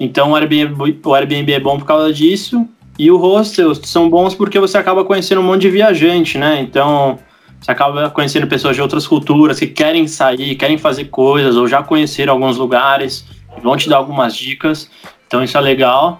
Então 0.00 0.30
o 0.30 0.34
Airbnb, 0.34 0.98
o 1.04 1.14
Airbnb 1.14 1.52
é 1.52 1.60
bom 1.60 1.78
por 1.78 1.84
causa 1.84 2.10
disso. 2.10 2.66
E 2.98 3.10
o 3.10 3.18
hostel 3.18 3.74
são 3.74 4.08
bons 4.08 4.34
porque 4.34 4.58
você 4.58 4.78
acaba 4.78 5.04
conhecendo 5.04 5.40
um 5.40 5.44
monte 5.44 5.62
de 5.62 5.70
viajante, 5.70 6.38
né? 6.38 6.60
Então 6.60 7.18
você 7.60 7.70
acaba 7.70 8.08
conhecendo 8.08 8.46
pessoas 8.46 8.74
de 8.74 8.82
outras 8.82 9.06
culturas 9.06 9.58
que 9.58 9.66
querem 9.66 10.06
sair, 10.06 10.54
querem 10.54 10.78
fazer 10.78 11.04
coisas 11.06 11.56
ou 11.56 11.68
já 11.68 11.82
conheceram 11.82 12.32
alguns 12.32 12.56
lugares, 12.56 13.26
vão 13.62 13.76
te 13.76 13.88
dar 13.88 13.98
algumas 13.98 14.34
dicas. 14.34 14.90
Então 15.26 15.44
isso 15.44 15.56
é 15.56 15.60
legal. 15.60 16.18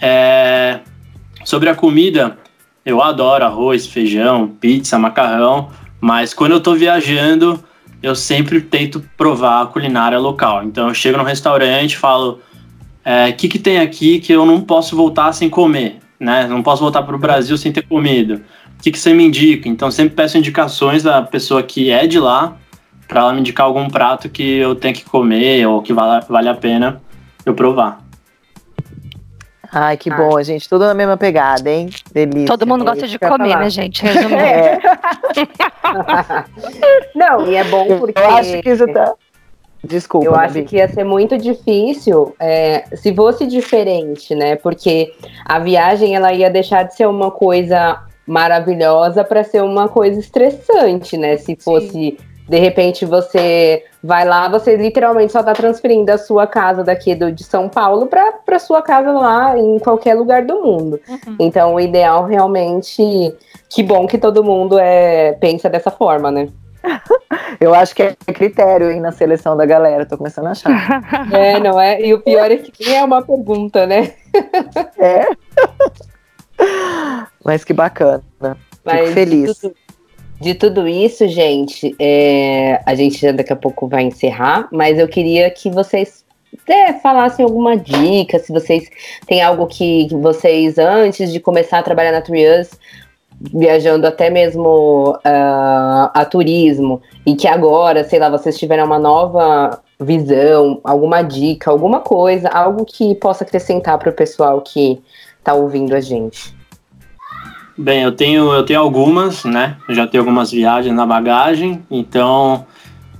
É... 0.00 0.78
Sobre 1.44 1.68
a 1.68 1.74
comida, 1.74 2.38
eu 2.84 3.02
adoro 3.02 3.44
arroz, 3.44 3.86
feijão, 3.86 4.48
pizza, 4.48 4.98
macarrão, 4.98 5.70
mas 6.00 6.32
quando 6.32 6.52
eu 6.52 6.60
tô 6.60 6.74
viajando, 6.74 7.62
eu 8.02 8.14
sempre 8.14 8.60
tento 8.60 9.02
provar 9.16 9.62
a 9.62 9.66
culinária 9.66 10.18
local. 10.18 10.62
Então 10.62 10.88
eu 10.88 10.94
chego 10.94 11.18
num 11.18 11.24
restaurante, 11.24 11.96
falo, 11.96 12.40
o 13.08 13.10
é, 13.10 13.32
que, 13.32 13.48
que 13.48 13.58
tem 13.58 13.78
aqui 13.78 14.18
que 14.18 14.30
eu 14.30 14.44
não 14.44 14.60
posso 14.60 14.94
voltar 14.94 15.32
sem 15.32 15.48
comer, 15.48 15.96
né? 16.20 16.46
Não 16.46 16.62
posso 16.62 16.82
voltar 16.82 17.02
para 17.02 17.16
o 17.16 17.18
Brasil 17.18 17.56
sem 17.56 17.72
ter 17.72 17.80
comido. 17.80 18.42
O 18.78 18.82
que, 18.82 18.92
que 18.92 18.98
você 18.98 19.14
me 19.14 19.24
indica? 19.24 19.66
Então, 19.66 19.90
sempre 19.90 20.14
peço 20.14 20.36
indicações 20.36 21.02
da 21.02 21.22
pessoa 21.22 21.62
que 21.62 21.90
é 21.90 22.06
de 22.06 22.20
lá, 22.20 22.58
para 23.08 23.22
ela 23.22 23.32
me 23.32 23.40
indicar 23.40 23.64
algum 23.64 23.88
prato 23.88 24.28
que 24.28 24.58
eu 24.58 24.74
tenho 24.74 24.94
que 24.94 25.06
comer 25.06 25.66
ou 25.66 25.80
que 25.80 25.94
vale, 25.94 26.22
vale 26.28 26.50
a 26.50 26.54
pena 26.54 27.00
eu 27.46 27.54
provar. 27.54 28.04
Ai, 29.72 29.96
que 29.96 30.10
bom, 30.10 30.36
a 30.36 30.42
gente. 30.42 30.68
Tudo 30.68 30.84
na 30.84 30.94
mesma 30.94 31.16
pegada, 31.16 31.70
hein? 31.70 31.88
Delícia. 32.12 32.46
Todo 32.46 32.66
mundo 32.66 32.84
gosta 32.84 33.08
de 33.08 33.18
comer, 33.18 33.56
né, 33.56 33.70
gente? 33.70 34.02
Resumindo. 34.02 34.36
É. 34.36 34.78
não, 37.16 37.46
e 37.46 37.54
é 37.54 37.64
bom 37.64 37.98
porque. 37.98 38.18
Eu 38.18 38.36
acho 38.36 38.60
que 38.60 38.68
isso 38.68 38.86
tá. 38.92 39.14
Desculpa. 39.82 40.26
Eu 40.26 40.34
acho 40.34 40.62
que 40.64 40.76
ia 40.76 40.88
ser 40.88 41.04
muito 41.04 41.38
difícil 41.38 42.34
é, 42.40 42.84
se 42.96 43.14
fosse 43.14 43.46
diferente, 43.46 44.34
né? 44.34 44.56
Porque 44.56 45.14
a 45.44 45.58
viagem 45.58 46.14
ela 46.14 46.32
ia 46.32 46.50
deixar 46.50 46.82
de 46.82 46.94
ser 46.94 47.06
uma 47.06 47.30
coisa 47.30 48.02
maravilhosa 48.26 49.24
para 49.24 49.42
ser 49.42 49.62
uma 49.62 49.88
coisa 49.88 50.18
estressante, 50.18 51.16
né? 51.16 51.36
Se 51.36 51.56
fosse 51.56 51.88
Sim. 51.88 52.16
de 52.48 52.58
repente 52.58 53.06
você 53.06 53.84
vai 54.02 54.24
lá, 54.24 54.48
você 54.48 54.76
literalmente 54.76 55.32
só 55.32 55.40
está 55.40 55.52
transferindo 55.52 56.10
a 56.12 56.18
sua 56.18 56.46
casa 56.46 56.84
daqui 56.84 57.14
do, 57.14 57.32
de 57.32 57.44
São 57.44 57.68
Paulo 57.68 58.06
para 58.06 58.58
sua 58.58 58.82
casa 58.82 59.12
lá 59.12 59.56
em 59.58 59.78
qualquer 59.78 60.14
lugar 60.14 60.44
do 60.44 60.60
mundo. 60.60 61.00
Uhum. 61.08 61.36
Então, 61.38 61.74
o 61.74 61.80
ideal 61.80 62.24
realmente, 62.24 63.34
que 63.70 63.82
bom 63.82 64.06
que 64.06 64.18
todo 64.18 64.44
mundo 64.44 64.78
é 64.78 65.32
pensa 65.32 65.70
dessa 65.70 65.90
forma, 65.90 66.30
né? 66.30 66.48
Eu 67.60 67.74
acho 67.74 67.94
que 67.94 68.02
é 68.02 68.14
critério 68.32 68.90
hein, 68.90 69.00
na 69.00 69.12
seleção 69.12 69.56
da 69.56 69.66
galera, 69.66 70.06
tô 70.06 70.16
começando 70.16 70.46
a 70.46 70.50
achar. 70.50 71.02
É, 71.32 71.58
não 71.60 71.80
é? 71.80 72.00
E 72.00 72.14
o 72.14 72.20
pior 72.20 72.50
é 72.50 72.56
que 72.56 72.72
nem 72.84 72.96
é 72.96 73.04
uma 73.04 73.22
pergunta, 73.22 73.86
né? 73.86 74.12
É. 74.98 75.26
Mas 77.44 77.64
que 77.64 77.72
bacana. 77.72 78.22
Mas 78.84 79.00
Fico 79.00 79.12
feliz. 79.12 79.54
De 79.54 79.60
tudo, 79.60 79.74
de 80.40 80.54
tudo 80.54 80.88
isso, 80.88 81.26
gente, 81.28 81.94
é, 81.98 82.80
a 82.84 82.94
gente 82.94 83.20
já 83.20 83.32
daqui 83.32 83.52
a 83.52 83.56
pouco 83.56 83.88
vai 83.88 84.02
encerrar, 84.02 84.68
mas 84.72 84.98
eu 84.98 85.08
queria 85.08 85.50
que 85.50 85.70
vocês 85.70 86.24
é, 86.66 86.94
falassem 86.94 87.44
alguma 87.44 87.76
dica, 87.76 88.38
se 88.38 88.52
vocês 88.52 88.88
têm 89.26 89.42
algo 89.42 89.66
que 89.66 90.08
vocês, 90.12 90.78
antes 90.78 91.32
de 91.32 91.40
começar 91.40 91.78
a 91.78 91.82
trabalhar 91.82 92.12
na 92.12 92.20
Trias, 92.20 92.70
viajando 93.40 94.06
até 94.06 94.30
mesmo 94.30 95.12
uh, 95.16 96.10
a 96.12 96.26
turismo 96.28 97.00
e 97.24 97.36
que 97.36 97.46
agora, 97.46 98.02
sei 98.04 98.18
lá, 98.18 98.28
vocês 98.28 98.58
tiveram 98.58 98.84
uma 98.84 98.98
nova 98.98 99.80
visão, 100.00 100.80
alguma 100.82 101.22
dica, 101.22 101.70
alguma 101.70 102.00
coisa, 102.00 102.48
algo 102.48 102.84
que 102.84 103.14
possa 103.14 103.44
acrescentar 103.44 103.98
para 103.98 104.10
o 104.10 104.12
pessoal 104.12 104.60
que 104.60 105.00
está 105.38 105.54
ouvindo 105.54 105.94
a 105.94 106.00
gente. 106.00 106.56
Bem, 107.76 108.02
eu 108.02 108.12
tenho, 108.12 108.52
eu 108.52 108.64
tenho 108.64 108.80
algumas, 108.80 109.44
né? 109.44 109.76
Eu 109.88 109.94
já 109.94 110.06
tenho 110.06 110.22
algumas 110.22 110.50
viagens 110.50 110.94
na 110.94 111.06
bagagem, 111.06 111.84
então 111.88 112.66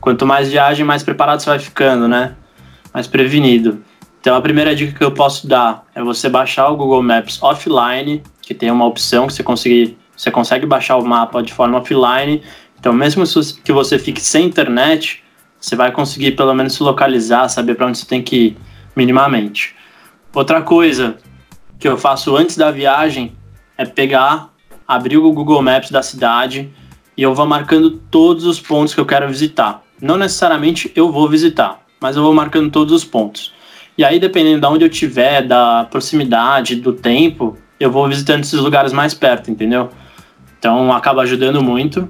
quanto 0.00 0.26
mais 0.26 0.50
viagem, 0.50 0.84
mais 0.84 1.02
preparado 1.02 1.40
você 1.40 1.50
vai 1.50 1.58
ficando, 1.58 2.08
né? 2.08 2.34
Mais 2.92 3.06
prevenido. 3.06 3.84
Então 4.20 4.36
a 4.36 4.40
primeira 4.40 4.74
dica 4.74 4.98
que 4.98 5.04
eu 5.04 5.12
posso 5.12 5.46
dar 5.46 5.84
é 5.94 6.02
você 6.02 6.28
baixar 6.28 6.68
o 6.70 6.76
Google 6.76 7.02
Maps 7.02 7.40
offline, 7.40 8.22
que 8.42 8.52
tem 8.52 8.70
uma 8.70 8.84
opção 8.84 9.26
que 9.28 9.32
você 9.32 9.44
conseguir 9.44 9.96
você 10.18 10.32
consegue 10.32 10.66
baixar 10.66 10.96
o 10.96 11.06
mapa 11.06 11.40
de 11.40 11.52
forma 11.52 11.78
offline 11.78 12.42
Então, 12.78 12.92
mesmo 12.92 13.22
que 13.64 13.72
você 13.72 13.98
fique 13.98 14.20
sem 14.20 14.46
internet, 14.46 15.22
você 15.60 15.76
vai 15.76 15.92
conseguir 15.92 16.32
pelo 16.32 16.52
menos 16.54 16.74
se 16.74 16.82
localizar, 16.82 17.48
saber 17.48 17.76
para 17.76 17.86
onde 17.86 17.98
você 17.98 18.06
tem 18.06 18.20
que 18.20 18.36
ir 18.36 18.56
minimamente. 18.96 19.76
Outra 20.34 20.60
coisa 20.60 21.16
que 21.78 21.86
eu 21.86 21.96
faço 21.96 22.36
antes 22.36 22.56
da 22.56 22.70
viagem 22.70 23.32
é 23.76 23.84
pegar, 23.84 24.50
abrir 24.86 25.16
o 25.16 25.32
Google 25.32 25.62
Maps 25.62 25.90
da 25.90 26.02
cidade 26.02 26.68
e 27.16 27.22
eu 27.22 27.32
vou 27.32 27.46
marcando 27.46 27.90
todos 28.10 28.44
os 28.44 28.60
pontos 28.60 28.94
que 28.94 29.00
eu 29.00 29.06
quero 29.06 29.28
visitar. 29.28 29.82
Não 30.00 30.16
necessariamente 30.16 30.92
eu 30.96 31.12
vou 31.12 31.28
visitar, 31.28 31.80
mas 32.00 32.16
eu 32.16 32.22
vou 32.22 32.34
marcando 32.34 32.70
todos 32.70 32.92
os 32.92 33.04
pontos. 33.04 33.52
E 33.96 34.04
aí, 34.04 34.18
dependendo 34.20 34.60
de 34.60 34.66
onde 34.66 34.84
eu 34.84 34.88
tiver, 34.88 35.42
da 35.42 35.84
proximidade, 35.84 36.76
do 36.76 36.92
tempo, 36.92 37.56
eu 37.80 37.90
vou 37.90 38.08
visitando 38.08 38.42
esses 38.42 38.60
lugares 38.60 38.92
mais 38.92 39.14
perto, 39.14 39.50
entendeu? 39.50 39.90
Então 40.58 40.92
acaba 40.92 41.22
ajudando 41.22 41.62
muito. 41.62 42.08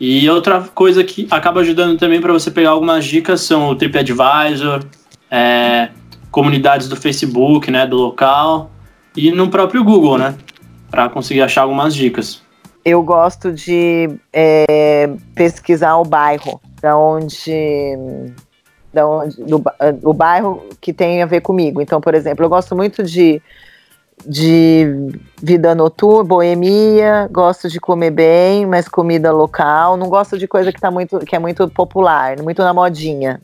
E 0.00 0.28
outra 0.30 0.60
coisa 0.74 1.02
que 1.02 1.26
acaba 1.30 1.60
ajudando 1.60 1.98
também 1.98 2.20
para 2.20 2.32
você 2.32 2.50
pegar 2.50 2.70
algumas 2.70 3.04
dicas 3.04 3.40
são 3.40 3.68
o 3.68 3.74
TripAdvisor, 3.74 4.84
é, 5.30 5.88
comunidades 6.30 6.88
do 6.88 6.94
Facebook, 6.94 7.70
né, 7.70 7.86
do 7.86 7.96
local 7.96 8.70
e 9.16 9.32
no 9.32 9.48
próprio 9.48 9.82
Google, 9.82 10.18
né, 10.18 10.36
para 10.88 11.08
conseguir 11.08 11.42
achar 11.42 11.62
algumas 11.62 11.94
dicas. 11.94 12.42
Eu 12.84 13.02
gosto 13.02 13.52
de 13.52 14.08
é, 14.32 15.10
pesquisar 15.34 15.96
o 15.96 16.04
bairro, 16.04 16.60
da 16.80 16.96
onde, 16.96 17.52
da 18.94 19.06
onde 19.06 19.36
do, 19.42 19.62
o 20.04 20.14
bairro 20.14 20.64
que 20.80 20.92
tem 20.92 21.22
a 21.22 21.26
ver 21.26 21.40
comigo. 21.40 21.82
Então, 21.82 22.00
por 22.00 22.14
exemplo, 22.14 22.44
eu 22.44 22.48
gosto 22.48 22.76
muito 22.76 23.02
de 23.02 23.42
de 24.26 25.10
vida 25.42 25.74
noturna, 25.74 26.24
boemia, 26.24 27.28
gosto 27.30 27.68
de 27.68 27.80
comer 27.80 28.10
bem, 28.10 28.66
mas 28.66 28.88
comida 28.88 29.32
local, 29.32 29.96
não 29.96 30.08
gosto 30.08 30.38
de 30.38 30.46
coisa 30.46 30.72
que, 30.72 30.80
tá 30.80 30.90
muito, 30.90 31.18
que 31.20 31.36
é 31.36 31.38
muito 31.38 31.68
popular, 31.68 32.40
muito 32.42 32.62
na 32.62 32.74
modinha. 32.74 33.40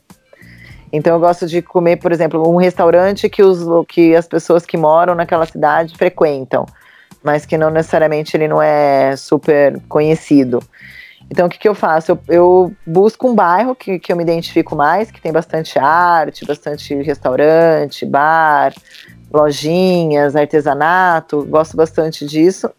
Então 0.91 1.13
eu 1.13 1.19
gosto 1.19 1.47
de 1.47 1.61
comer, 1.61 1.97
por 1.97 2.11
exemplo, 2.11 2.47
um 2.49 2.55
restaurante 2.55 3.27
que, 3.27 3.43
os, 3.43 3.59
que 3.87 4.15
as 4.15 4.27
pessoas 4.27 4.65
que 4.65 4.77
moram 4.77 5.15
naquela 5.15 5.45
cidade 5.45 5.97
frequentam, 5.97 6.65
mas 7.23 7.45
que 7.45 7.57
não 7.57 7.69
necessariamente 7.69 8.37
ele 8.37 8.47
não 8.47 8.61
é 8.61 9.15
super 9.15 9.79
conhecido. 9.89 10.59
Então 11.29 11.47
o 11.47 11.49
que, 11.49 11.57
que 11.57 11.67
eu 11.67 11.75
faço? 11.75 12.11
Eu, 12.11 12.19
eu 12.29 12.73
busco 12.85 13.27
um 13.27 13.35
bairro 13.35 13.75
que, 13.75 13.97
que 13.97 14.11
eu 14.11 14.15
me 14.15 14.23
identifico 14.23 14.75
mais, 14.75 15.09
que 15.09 15.19
tem 15.19 15.31
bastante 15.31 15.79
arte, 15.79 16.45
bastante 16.45 16.93
restaurante, 17.01 18.05
bar, 18.05 18.73
lojinhas, 19.35 20.35
artesanato, 20.35 21.45
gosto 21.45 21.75
bastante 21.75 22.25
disso. 22.25 22.69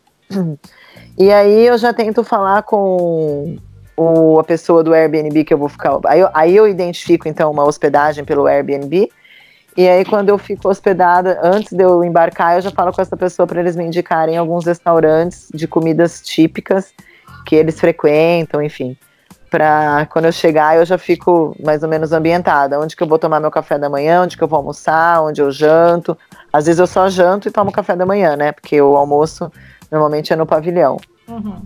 E 1.18 1.32
aí 1.32 1.66
eu 1.66 1.78
já 1.78 1.94
tento 1.94 2.22
falar 2.22 2.62
com 2.62 3.56
o, 3.96 4.38
a 4.38 4.44
pessoa 4.44 4.84
do 4.84 4.92
Airbnb 4.92 5.44
que 5.44 5.54
eu 5.54 5.56
vou 5.56 5.68
ficar. 5.68 5.98
Aí 6.04 6.20
eu, 6.20 6.28
aí 6.34 6.54
eu 6.54 6.68
identifico 6.68 7.26
então 7.26 7.50
uma 7.50 7.64
hospedagem 7.64 8.22
pelo 8.22 8.46
Airbnb. 8.46 9.08
E 9.76 9.88
aí, 9.88 10.04
quando 10.06 10.30
eu 10.30 10.38
fico 10.38 10.70
hospedada, 10.70 11.38
antes 11.42 11.70
de 11.72 11.82
eu 11.82 12.02
embarcar, 12.02 12.56
eu 12.56 12.62
já 12.62 12.70
falo 12.70 12.92
com 12.92 13.02
essa 13.02 13.16
pessoa 13.16 13.46
para 13.46 13.60
eles 13.60 13.76
me 13.76 13.84
indicarem 13.84 14.36
alguns 14.36 14.64
restaurantes 14.64 15.48
de 15.54 15.68
comidas 15.68 16.22
típicas 16.22 16.94
que 17.44 17.54
eles 17.54 17.78
frequentam, 17.78 18.62
enfim 18.62 18.96
para 19.50 20.06
quando 20.06 20.26
eu 20.26 20.32
chegar 20.32 20.76
eu 20.76 20.84
já 20.84 20.98
fico 20.98 21.56
mais 21.64 21.82
ou 21.82 21.88
menos 21.88 22.12
ambientada. 22.12 22.78
Onde 22.78 22.96
que 22.96 23.02
eu 23.02 23.06
vou 23.06 23.18
tomar 23.18 23.40
meu 23.40 23.50
café 23.50 23.78
da 23.78 23.88
manhã, 23.88 24.22
onde 24.22 24.36
que 24.36 24.44
eu 24.44 24.48
vou 24.48 24.58
almoçar, 24.58 25.22
onde 25.22 25.40
eu 25.40 25.50
janto. 25.50 26.16
Às 26.56 26.64
vezes 26.64 26.78
eu 26.78 26.86
só 26.86 27.10
janto 27.10 27.48
e 27.48 27.50
tomo 27.50 27.70
café 27.70 27.94
da 27.94 28.06
manhã, 28.06 28.34
né? 28.34 28.50
Porque 28.50 28.80
o 28.80 28.96
almoço 28.96 29.52
normalmente 29.92 30.32
é 30.32 30.36
no 30.36 30.46
pavilhão. 30.46 30.96
Uhum. 31.28 31.60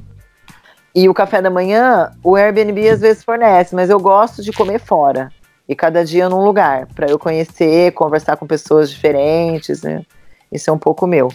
E 0.93 1.09
o 1.09 1.15
café 1.15 1.41
da 1.41 1.49
manhã, 1.49 2.11
o 2.25 2.35
Airbnb 2.35 2.89
às 2.89 3.01
vezes 3.01 3.23
fornece, 3.23 3.73
mas 3.73 3.89
eu 3.89 4.01
gosto 4.01 4.43
de 4.43 4.53
comer 4.53 4.81
fora. 4.81 5.31
E 5.69 5.77
cada 5.77 6.05
dia 6.05 6.29
num 6.29 6.43
lugar, 6.43 6.89
para 6.89 7.09
eu 7.09 7.21
conhecer, 7.21 7.93
conversar 7.93 8.37
com 8.37 8.49
pessoas 8.49 8.91
diferentes, 8.91 9.83
né? 9.83 10.05
Isso 10.51 10.69
é 10.69 10.73
um 10.73 10.79
pouco 10.79 11.07
meu. 11.07 11.29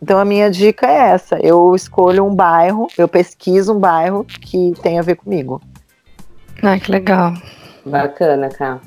Então 0.00 0.16
a 0.16 0.24
minha 0.24 0.48
dica 0.48 0.86
é 0.86 1.10
essa: 1.10 1.36
eu 1.42 1.74
escolho 1.74 2.24
um 2.24 2.32
bairro, 2.32 2.86
eu 2.96 3.08
pesquiso 3.08 3.74
um 3.74 3.80
bairro 3.80 4.24
que 4.24 4.72
tem 4.82 5.00
a 5.00 5.02
ver 5.02 5.16
comigo. 5.16 5.60
Ah, 6.62 6.78
que 6.78 6.92
legal. 6.92 7.34
Bacana, 7.84 8.48
cara. 8.48 8.80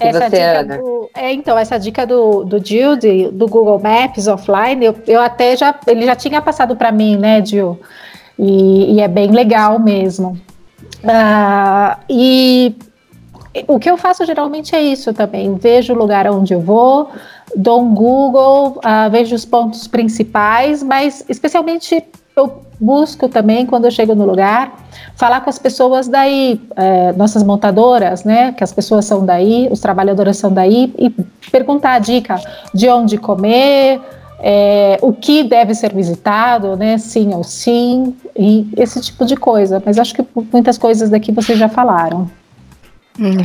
Essa 0.00 0.30
você, 0.30 0.36
dica 0.36 0.78
do, 0.78 1.10
é, 1.14 1.32
então, 1.32 1.58
essa 1.58 1.78
dica 1.78 2.06
do, 2.06 2.44
do 2.44 2.64
Gil, 2.64 2.96
do 3.32 3.46
Google 3.46 3.78
Maps 3.78 4.26
offline, 4.26 4.84
eu, 4.84 4.96
eu 5.06 5.20
até 5.20 5.56
já, 5.56 5.78
ele 5.86 6.06
já 6.06 6.16
tinha 6.16 6.40
passado 6.40 6.76
para 6.76 6.90
mim, 6.90 7.16
né, 7.16 7.44
Gil? 7.44 7.78
E, 8.38 8.94
e, 8.94 9.00
é 9.00 9.08
bem 9.08 9.30
legal 9.30 9.78
mesmo. 9.78 10.40
Uh, 11.04 12.00
e 12.08 12.74
o 13.66 13.78
que 13.78 13.90
eu 13.90 13.98
faço 13.98 14.24
geralmente 14.24 14.74
é 14.74 14.82
isso 14.82 15.12
também. 15.12 15.54
Vejo 15.56 15.92
o 15.92 15.96
lugar 15.96 16.26
onde 16.30 16.54
eu 16.54 16.60
vou, 16.60 17.10
dou 17.54 17.82
um 17.82 17.94
Google, 17.94 18.78
uh, 18.78 19.10
vejo 19.10 19.34
os 19.34 19.44
pontos 19.44 19.86
principais, 19.86 20.82
mas 20.82 21.24
especialmente 21.28 22.02
eu 22.40 22.62
busco 22.80 23.28
também, 23.28 23.66
quando 23.66 23.84
eu 23.84 23.90
chego 23.90 24.14
no 24.14 24.24
lugar, 24.24 24.72
falar 25.14 25.42
com 25.42 25.50
as 25.50 25.58
pessoas 25.58 26.08
daí, 26.08 26.60
é, 26.74 27.12
nossas 27.12 27.42
montadoras, 27.42 28.24
né? 28.24 28.52
Que 28.52 28.64
as 28.64 28.72
pessoas 28.72 29.04
são 29.04 29.24
daí, 29.24 29.68
os 29.70 29.80
trabalhadores 29.80 30.38
são 30.38 30.52
daí, 30.52 30.92
e 30.98 31.10
perguntar 31.50 31.92
a 31.92 31.98
dica 31.98 32.40
de 32.72 32.88
onde 32.88 33.18
comer, 33.18 34.00
é, 34.42 34.98
o 35.02 35.12
que 35.12 35.44
deve 35.44 35.74
ser 35.74 35.94
visitado, 35.94 36.76
né? 36.76 36.96
Sim 36.96 37.34
ou 37.34 37.44
sim, 37.44 38.16
e 38.36 38.66
esse 38.76 39.00
tipo 39.00 39.26
de 39.26 39.36
coisa. 39.36 39.82
Mas 39.84 39.98
acho 39.98 40.14
que 40.14 40.24
muitas 40.50 40.78
coisas 40.78 41.10
daqui 41.10 41.30
vocês 41.30 41.58
já 41.58 41.68
falaram. 41.68 42.30
Hum. 43.18 43.36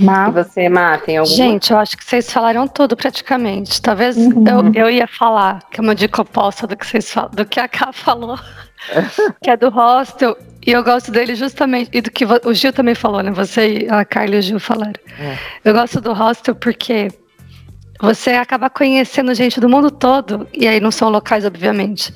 Má. 0.00 0.28
E 0.28 0.32
você, 0.32 0.68
Má, 0.68 0.98
tem 0.98 1.16
alguma? 1.16 1.36
Gente, 1.36 1.72
eu 1.72 1.78
acho 1.78 1.96
que 1.96 2.04
vocês 2.04 2.30
falaram 2.32 2.66
tudo 2.66 2.96
praticamente. 2.96 3.80
Talvez 3.80 4.16
uhum. 4.16 4.72
eu, 4.74 4.84
eu 4.84 4.90
ia 4.90 5.06
falar, 5.06 5.62
que 5.70 5.80
é 5.80 5.82
uma 5.82 5.94
dica 5.94 6.22
oposta 6.22 6.66
do 6.66 6.76
que, 6.76 6.86
vocês 6.86 7.14
do 7.32 7.44
que 7.44 7.60
a 7.60 7.68
Ká 7.68 7.92
falou, 7.92 8.38
que 9.42 9.50
é 9.50 9.56
do 9.56 9.68
hostel. 9.68 10.36
E 10.66 10.72
eu 10.72 10.82
gosto 10.84 11.10
dele 11.10 11.34
justamente, 11.34 11.90
e 11.92 12.00
do 12.00 12.10
que 12.10 12.24
o 12.24 12.54
Gil 12.54 12.72
também 12.72 12.94
falou, 12.94 13.22
né? 13.22 13.30
Você 13.30 13.84
e 13.84 13.88
a 13.88 14.04
Carla 14.04 14.36
e 14.36 14.38
o 14.38 14.42
Gil 14.42 14.60
falaram. 14.60 15.00
É. 15.18 15.38
Eu 15.64 15.72
gosto 15.72 16.00
do 16.00 16.12
hostel 16.12 16.54
porque 16.54 17.08
você 18.00 18.32
acaba 18.32 18.68
conhecendo 18.70 19.34
gente 19.34 19.60
do 19.60 19.68
mundo 19.68 19.90
todo, 19.90 20.46
e 20.52 20.68
aí 20.68 20.80
não 20.80 20.90
são 20.90 21.08
locais, 21.08 21.44
obviamente. 21.44 22.12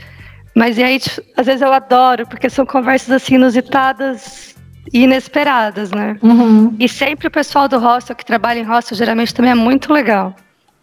Mas 0.55 0.77
e 0.77 0.83
aí, 0.83 0.99
tipo, 0.99 1.23
às 1.37 1.47
vezes 1.47 1.63
eu 1.63 1.73
adoro, 1.73 2.27
porque 2.27 2.51
são 2.51 2.67
conversas 2.67 3.11
assim 3.11 3.37
inusitadas 3.37 4.52
inesperadas, 4.93 5.91
né? 5.91 6.19
Uhum. 6.23 6.77
E 6.79 6.89
sempre 6.89 7.29
o 7.29 7.31
pessoal 7.31 7.67
do 7.69 7.79
hostel 7.79 8.15
que 8.15 8.25
trabalha 8.25 8.59
em 8.59 8.65
hostel 8.65 8.97
geralmente 8.97 9.35
também 9.35 9.53
é 9.53 9.55
muito 9.55 9.93
legal. 9.93 10.35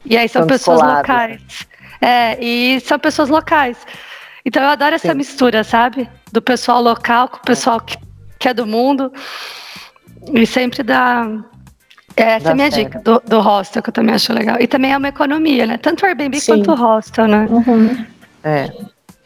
E 0.06 0.18
aí 0.18 0.28
são 0.28 0.48
pessoas 0.48 0.82
locais. 0.82 1.68
É, 2.02 2.44
e 2.44 2.80
são 2.80 2.98
pessoas 2.98 3.30
locais. 3.30 3.78
Então 4.46 4.64
eu 4.64 4.70
adoro 4.70 4.96
essa 4.96 5.12
Sim. 5.12 5.18
mistura, 5.18 5.64
sabe? 5.64 6.10
Do 6.32 6.42
pessoal 6.42 6.82
local 6.82 7.28
com 7.28 7.38
o 7.38 7.42
pessoal 7.42 7.80
que, 7.80 7.98
que 8.40 8.48
é 8.48 8.54
do 8.54 8.66
mundo. 8.66 9.12
E 10.34 10.46
sempre 10.46 10.82
dá. 10.82 11.28
Essa 12.16 12.50
é 12.50 12.52
a 12.52 12.56
minha 12.56 12.72
certo. 12.72 12.86
dica 12.86 13.00
do, 13.00 13.22
do 13.26 13.40
hostel, 13.40 13.82
que 13.84 13.90
eu 13.90 13.94
também 13.94 14.16
acho 14.16 14.34
legal. 14.34 14.58
E 14.60 14.68
também 14.68 14.92
é 14.92 14.98
uma 14.98 15.08
economia, 15.10 15.66
né? 15.66 15.78
Tanto 15.78 16.04
o 16.04 16.06
Airbnb 16.06 16.40
Sim. 16.40 16.64
quanto 16.64 16.72
o 16.72 16.76
hostel, 16.76 17.28
né? 17.28 17.48
Uhum. 17.50 18.06
É. 18.44 18.72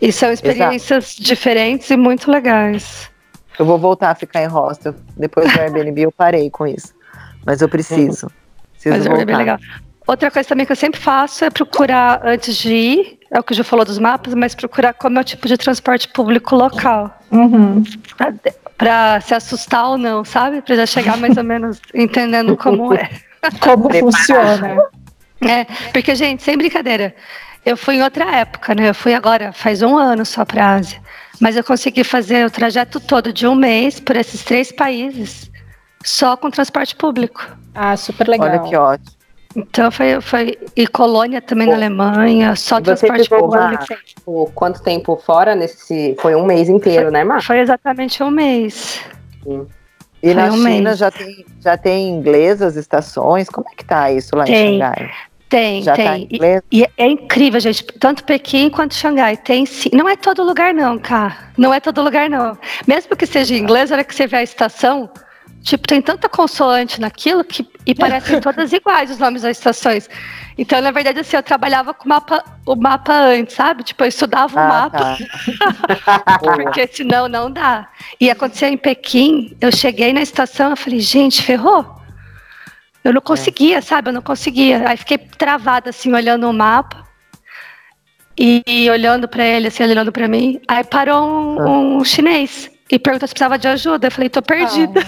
E 0.02 0.12
são 0.12 0.32
experiências 0.32 1.13
Exato. 1.13 1.24
diferentes 1.24 1.89
e 1.89 1.96
muito 1.96 2.30
legais. 2.30 3.10
Eu 3.57 3.65
vou 3.65 3.77
voltar 3.77 4.11
a 4.11 4.15
ficar 4.15 4.41
em 4.41 4.47
hostel. 4.47 4.95
Depois 5.15 5.51
do 5.51 5.59
Airbnb 5.59 6.01
eu 6.01 6.11
parei 6.11 6.49
com 6.49 6.65
isso. 6.65 6.93
Mas 7.45 7.61
eu 7.61 7.69
preciso. 7.69 8.31
preciso 8.71 8.95
Mas 8.95 9.05
voltar. 9.05 9.21
é 9.21 9.25
bem 9.25 9.35
legal. 9.35 9.59
Outra 10.05 10.29
coisa 10.29 10.47
também 10.49 10.65
que 10.65 10.71
eu 10.71 10.75
sempre 10.75 10.99
faço 10.99 11.45
é 11.45 11.49
procurar 11.49 12.21
antes 12.25 12.57
de 12.57 12.73
ir, 12.73 13.19
é 13.31 13.39
o 13.39 13.43
que 13.43 13.53
já 13.53 13.63
falou 13.63 13.85
dos 13.85 13.97
mapas, 13.97 14.33
mas 14.33 14.53
procurar 14.53 14.93
como 14.93 15.17
é 15.17 15.21
o 15.21 15.23
tipo 15.23 15.47
de 15.47 15.57
transporte 15.57 16.09
público 16.09 16.55
local. 16.55 17.17
Uhum. 17.31 17.83
Pra, 18.17 18.33
pra 18.77 19.21
se 19.21 19.33
assustar 19.33 19.87
ou 19.87 19.97
não, 19.97 20.25
sabe? 20.25 20.61
Pra 20.61 20.75
já 20.75 20.85
chegar 20.85 21.15
mais 21.17 21.37
ou 21.37 21.43
menos 21.43 21.79
entendendo 21.95 22.57
como 22.57 22.93
é. 22.93 23.09
Como 23.61 23.89
funciona. 23.93 24.77
É, 25.41 25.65
porque, 25.91 26.15
gente, 26.15 26.43
sem 26.43 26.57
brincadeira, 26.57 27.15
eu 27.65 27.78
fui 27.78 27.95
em 27.95 28.04
outra 28.04 28.26
época, 28.36 28.76
né? 28.76 28.89
Eu 28.89 28.95
fui 28.95 29.13
agora, 29.13 29.52
faz 29.54 29.82
um 29.82 29.97
ano 29.97 30.26
só 30.26 30.43
pra 30.45 30.76
Ásia. 30.76 31.02
Mas 31.39 31.58
eu 31.58 31.63
consegui 31.63 32.04
fazer 32.04 32.45
o 32.45 32.52
trajeto 32.52 32.99
todo 32.99 33.34
de 33.34 33.47
um 33.47 33.56
mês 33.56 33.99
por 33.99 34.15
esses 34.15 34.43
três 34.43 34.71
países, 34.71 35.49
só 36.04 36.38
com 36.38 36.49
transporte 36.49 36.95
público. 36.95 37.45
Ah, 37.73 37.97
super 37.97 38.28
legal. 38.28 38.49
Olha 38.49 38.60
que 38.60 38.76
ótimo. 38.76 39.23
Então 39.56 39.91
foi, 39.91 40.19
foi 40.19 40.58
e 40.76 40.88
Colônia 40.88 41.39
também 41.41 41.67
Pô. 41.67 41.71
na 41.73 41.78
Alemanha, 41.78 42.56
só 42.56 42.80
Você 42.80 43.06
transporte 43.06 43.30
público. 43.30 43.86
Tipo, 44.06 44.52
quanto 44.56 44.82
tempo 44.82 45.15
fora 45.23 45.54
nesse? 45.56 46.15
Foi 46.19 46.34
um 46.34 46.45
mês 46.45 46.69
inteiro, 46.69 47.04
foi, 47.04 47.12
né, 47.12 47.23
Mar? 47.23 47.41
Foi 47.41 47.60
exatamente 47.60 48.23
um 48.23 48.32
mês. 48.32 49.02
Sim. 49.43 49.67
E 50.23 50.28
foi 50.28 50.34
na 50.34 50.45
um 50.47 50.58
China 50.58 50.89
mês. 50.89 50.97
já 50.97 51.12
tem, 51.12 51.45
já 51.60 51.78
tem 51.78 52.10
inglês 52.10 52.62
as 52.62 52.76
estações? 52.76 53.47
Como 53.49 53.67
é 53.71 53.76
que 53.76 53.86
tá 53.86 54.12
isso 54.12 54.36
lá 54.36 54.45
tem. 54.45 54.78
em 54.78 54.80
Xangai? 54.80 55.12
Tem, 55.53 55.83
Já 55.83 55.95
tá 55.95 56.01
tem. 56.13 56.23
em 56.23 56.35
inglês? 56.35 56.63
E, 56.71 56.81
e 56.81 56.87
é 56.97 57.07
incrível, 57.07 57.59
gente. 57.59 57.83
Tanto 57.99 58.23
Pequim 58.23 58.71
quanto 58.71 58.95
Xangai. 58.95 59.37
Tem 59.37 59.67
sim. 59.67 59.89
Não 59.93 60.09
é 60.09 60.15
todo 60.15 60.41
lugar, 60.43 60.73
não, 60.73 60.97
cara. 60.97 61.37
Não 61.55 61.71
é 61.71 61.79
todo 61.79 62.01
lugar, 62.01 62.27
não. 62.27 62.57
Mesmo 62.87 63.15
que 63.15 63.27
seja 63.27 63.53
em 63.53 63.59
inglês, 63.59 63.91
na 63.91 63.97
hora 63.97 64.03
que 64.03 64.15
você 64.15 64.25
vê 64.25 64.37
a 64.37 64.41
estação, 64.43 65.07
tipo, 65.61 65.87
tem 65.87 66.01
tanta 66.01 66.27
consoante 66.27 66.99
naquilo 66.99 67.43
que 67.43 67.67
e 67.85 67.93
parecem 67.93 68.41
todas 68.41 68.73
iguais 68.73 69.11
os 69.11 69.19
nomes 69.19 69.43
das 69.43 69.55
estações. 69.57 70.09
Então, 70.57 70.81
na 70.81 70.89
verdade, 70.89 71.19
assim, 71.19 71.35
eu 71.37 71.43
trabalhava 71.43 71.93
com 71.93 72.05
o 72.05 72.09
mapa, 72.09 72.43
o 72.65 72.75
mapa 72.75 73.13
antes, 73.13 73.55
sabe? 73.55 73.83
Tipo, 73.83 74.05
eu 74.05 74.07
estudava 74.07 74.55
o 74.55 74.59
Ah, 74.59 74.67
mapa. 74.67 75.17
tá. 75.17 76.39
Porque 76.41 76.87
senão 76.87 77.27
não 77.27 77.51
dá. 77.51 77.87
E 78.19 78.27
aconteceu 78.31 78.69
em 78.69 78.77
Pequim, 78.77 79.55
eu 79.61 79.71
cheguei 79.71 80.13
na 80.13 80.21
estação, 80.23 80.71
eu 80.71 80.77
falei, 80.77 80.99
gente, 80.99 81.43
ferrou. 81.43 82.01
Eu 83.03 83.13
não 83.13 83.21
conseguia, 83.21 83.81
sabe? 83.81 84.09
Eu 84.09 84.13
não 84.13 84.21
conseguia. 84.21 84.87
Aí 84.89 84.95
fiquei 84.97 85.17
travada, 85.17 85.89
assim, 85.89 86.13
olhando 86.13 86.49
o 86.49 86.53
mapa. 86.53 87.03
E, 88.39 88.63
e 88.65 88.89
olhando 88.89 89.27
pra 89.27 89.45
ele, 89.45 89.67
assim, 89.67 89.83
olhando 89.83 90.11
pra 90.11 90.27
mim. 90.27 90.59
Aí 90.67 90.83
parou 90.83 91.23
um, 91.23 91.97
um 91.99 92.03
chinês 92.03 92.71
e 92.89 92.97
perguntou 92.97 93.27
se 93.27 93.33
precisava 93.33 93.57
de 93.59 93.67
ajuda. 93.67 94.07
Eu 94.07 94.11
falei, 94.11 94.29
tô 94.29 94.41
perdida. 94.41 95.01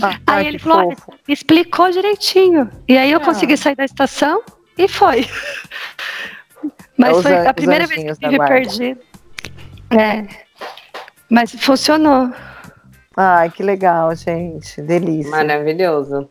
Ah, 0.00 0.08
Aí 0.26 0.36
ai, 0.44 0.46
ele 0.46 0.58
falou, 0.58 0.88
olha, 0.88 0.96
explicou 1.28 1.90
direitinho. 1.90 2.70
E 2.88 2.96
aí 2.96 3.10
eu 3.10 3.18
Ah. 3.20 3.24
consegui 3.24 3.56
sair 3.56 3.74
da 3.76 3.84
estação 3.84 4.42
e 4.78 4.88
foi. 4.88 5.28
Mas 6.96 7.18
É 7.18 7.22
foi 7.22 7.34
an- 7.36 7.48
a 7.50 7.54
primeira 7.54 7.86
vez 7.86 8.00
que 8.02 8.10
eu 8.10 8.16
da 8.18 8.28
me 8.28 8.36
guarda. 8.36 8.54
perdi. 8.54 8.96
É. 9.90 10.26
Mas 11.28 11.50
funcionou. 11.56 12.32
Ai, 13.16 13.50
que 13.50 13.62
legal, 13.62 14.14
gente. 14.14 14.80
Delícia. 14.80 15.30
Maravilhoso. 15.30 16.30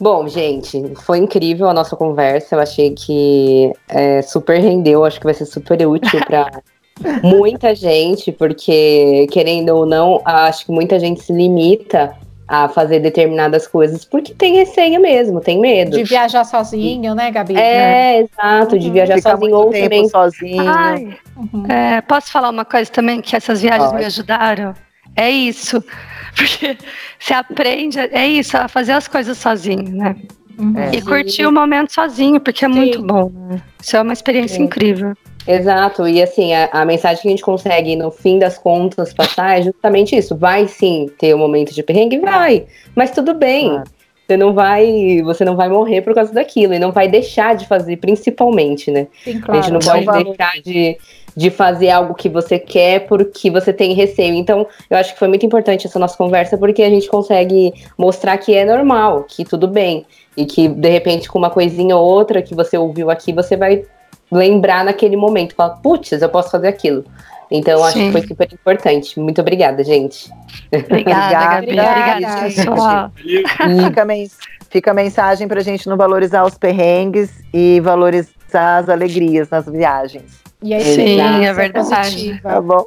Bom, 0.00 0.26
gente, 0.28 0.94
foi 1.04 1.18
incrível 1.18 1.68
a 1.68 1.74
nossa 1.74 1.94
conversa. 1.96 2.54
Eu 2.54 2.60
achei 2.60 2.90
que 2.92 3.72
é, 3.88 4.22
super 4.22 4.58
rendeu. 4.58 5.04
Acho 5.04 5.18
que 5.18 5.26
vai 5.26 5.34
ser 5.34 5.44
super 5.46 5.86
útil 5.86 6.20
para 6.24 6.62
muita 7.22 7.74
gente, 7.74 8.32
porque, 8.32 9.26
querendo 9.30 9.70
ou 9.76 9.84
não, 9.86 10.20
acho 10.24 10.64
que 10.66 10.72
muita 10.72 10.98
gente 10.98 11.20
se 11.22 11.32
limita 11.32 12.16
a 12.48 12.68
fazer 12.68 12.98
determinadas 12.98 13.68
coisas 13.68 14.04
porque 14.04 14.34
tem 14.34 14.56
receio 14.56 15.00
mesmo, 15.00 15.40
tem 15.40 15.60
medo. 15.60 15.92
De 15.92 16.02
viajar 16.02 16.42
sozinho, 16.44 17.14
né, 17.14 17.30
Gabi? 17.30 17.56
É, 17.56 18.20
exato, 18.22 18.76
de 18.76 18.88
Uhum. 18.88 18.92
viajar 18.92 19.16
Ficar 19.18 19.30
sozinho 19.32 19.50
muito 19.54 19.66
ou 19.66 19.70
tempo 19.70 19.84
também. 19.84 20.08
sozinho. 20.08 20.68
Ai, 20.68 21.16
Uhum. 21.36 21.66
é, 21.70 22.00
posso 22.00 22.32
falar 22.32 22.50
uma 22.50 22.64
coisa 22.64 22.90
também 22.90 23.20
que 23.20 23.36
essas 23.36 23.62
viagens 23.62 23.90
Pode. 23.90 24.00
me 24.00 24.06
ajudaram? 24.06 24.74
É 25.16 25.30
isso. 25.30 25.82
Porque 26.36 26.78
você 27.18 27.34
aprende, 27.34 27.98
é 27.98 28.26
isso, 28.26 28.56
a 28.56 28.68
fazer 28.68 28.92
as 28.92 29.08
coisas 29.08 29.36
sozinho, 29.36 29.90
né? 29.90 30.16
Uhum. 30.58 30.78
É. 30.78 30.94
E 30.94 31.02
curtir 31.02 31.46
o 31.46 31.52
momento 31.52 31.92
sozinho, 31.92 32.38
porque 32.38 32.64
é 32.64 32.68
Sim. 32.68 32.74
muito 32.74 33.02
bom. 33.02 33.30
né? 33.34 33.62
Isso 33.80 33.96
é 33.96 34.02
uma 34.02 34.12
experiência 34.12 34.56
Sim. 34.56 34.64
incrível. 34.64 35.14
Exato, 35.46 36.06
e 36.06 36.22
assim, 36.22 36.52
a, 36.52 36.68
a 36.70 36.84
mensagem 36.84 37.22
que 37.22 37.28
a 37.28 37.30
gente 37.30 37.42
consegue, 37.42 37.96
no 37.96 38.10
fim 38.10 38.38
das 38.38 38.58
contas, 38.58 39.12
passar 39.12 39.58
é 39.58 39.62
justamente 39.62 40.14
isso. 40.14 40.36
Vai 40.36 40.68
sim 40.68 41.10
ter 41.18 41.34
um 41.34 41.38
momento 41.38 41.74
de 41.74 41.82
perrengue, 41.82 42.18
vai, 42.18 42.66
mas 42.94 43.10
tudo 43.10 43.34
bem. 43.34 43.82
Você 44.26 44.36
não 44.36 44.54
vai, 44.54 45.20
você 45.24 45.44
não 45.44 45.56
vai 45.56 45.68
morrer 45.68 46.02
por 46.02 46.14
causa 46.14 46.32
daquilo 46.32 46.72
e 46.72 46.78
não 46.78 46.92
vai 46.92 47.08
deixar 47.08 47.56
de 47.56 47.66
fazer, 47.66 47.96
principalmente, 47.96 48.88
né? 48.88 49.08
Sim, 49.24 49.38
a 49.38 49.40
claro. 49.40 49.62
gente 49.62 49.72
não 49.72 49.80
pode 49.80 50.24
deixar 50.24 50.52
de, 50.62 50.96
de 51.36 51.50
fazer 51.50 51.90
algo 51.90 52.14
que 52.14 52.28
você 52.28 52.58
quer 52.58 53.06
porque 53.06 53.50
você 53.50 53.72
tem 53.72 53.92
receio. 53.94 54.34
Então, 54.34 54.66
eu 54.88 54.96
acho 54.96 55.12
que 55.12 55.18
foi 55.18 55.28
muito 55.28 55.44
importante 55.46 55.86
essa 55.86 55.98
nossa 55.98 56.16
conversa 56.16 56.56
porque 56.58 56.82
a 56.82 56.90
gente 56.90 57.08
consegue 57.08 57.72
mostrar 57.96 58.36
que 58.38 58.54
é 58.54 58.64
normal, 58.64 59.24
que 59.28 59.44
tudo 59.44 59.66
bem. 59.68 60.04
E 60.36 60.46
que, 60.46 60.68
de 60.68 60.88
repente, 60.88 61.28
com 61.28 61.38
uma 61.38 61.50
coisinha 61.50 61.96
ou 61.96 62.04
outra 62.04 62.40
que 62.40 62.54
você 62.54 62.78
ouviu 62.78 63.10
aqui, 63.10 63.32
você 63.32 63.56
vai 63.56 63.82
lembrar 64.30 64.84
naquele 64.84 65.16
momento. 65.16 65.54
Falar, 65.54 65.76
putz, 65.76 66.12
eu 66.12 66.28
posso 66.28 66.50
fazer 66.50 66.68
aquilo. 66.68 67.04
Então, 67.50 67.82
acho 67.84 67.98
Sim. 67.98 68.06
que 68.06 68.12
foi 68.12 68.22
super 68.28 68.48
importante. 68.52 69.18
Muito 69.18 69.40
obrigada, 69.40 69.82
gente. 69.82 70.30
Obrigada, 70.72 71.32
Gabi. 71.32 71.64
Obrigada, 71.64 72.10
Obrigada, 72.10 72.48
gente. 72.48 72.54
pessoal. 72.56 73.10
Fica, 73.16 74.02
a 74.02 74.04
mens- 74.04 74.38
fica 74.70 74.90
a 74.92 74.94
mensagem 74.94 75.48
pra 75.48 75.60
gente 75.60 75.88
não 75.88 75.96
valorizar 75.96 76.44
os 76.44 76.56
perrengues 76.56 77.30
e 77.52 77.80
valorizar 77.80 78.78
as 78.78 78.88
alegrias 78.88 79.50
nas 79.50 79.66
viagens. 79.66 80.40
E 80.62 80.74
aí, 80.74 80.82
Sim, 80.82 81.20
é 81.44 81.52
verdade. 81.52 82.14
positiva. 82.14 82.48
Tá 82.48 82.60
bom? 82.60 82.84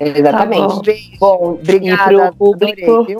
exatamente. 0.00 1.18
bom. 1.18 1.38
Bom, 1.38 1.50
Obrigada. 1.60 2.12
e 2.12 2.16
pro 2.16 2.34
público. 2.34 2.92
adorei? 2.92 3.16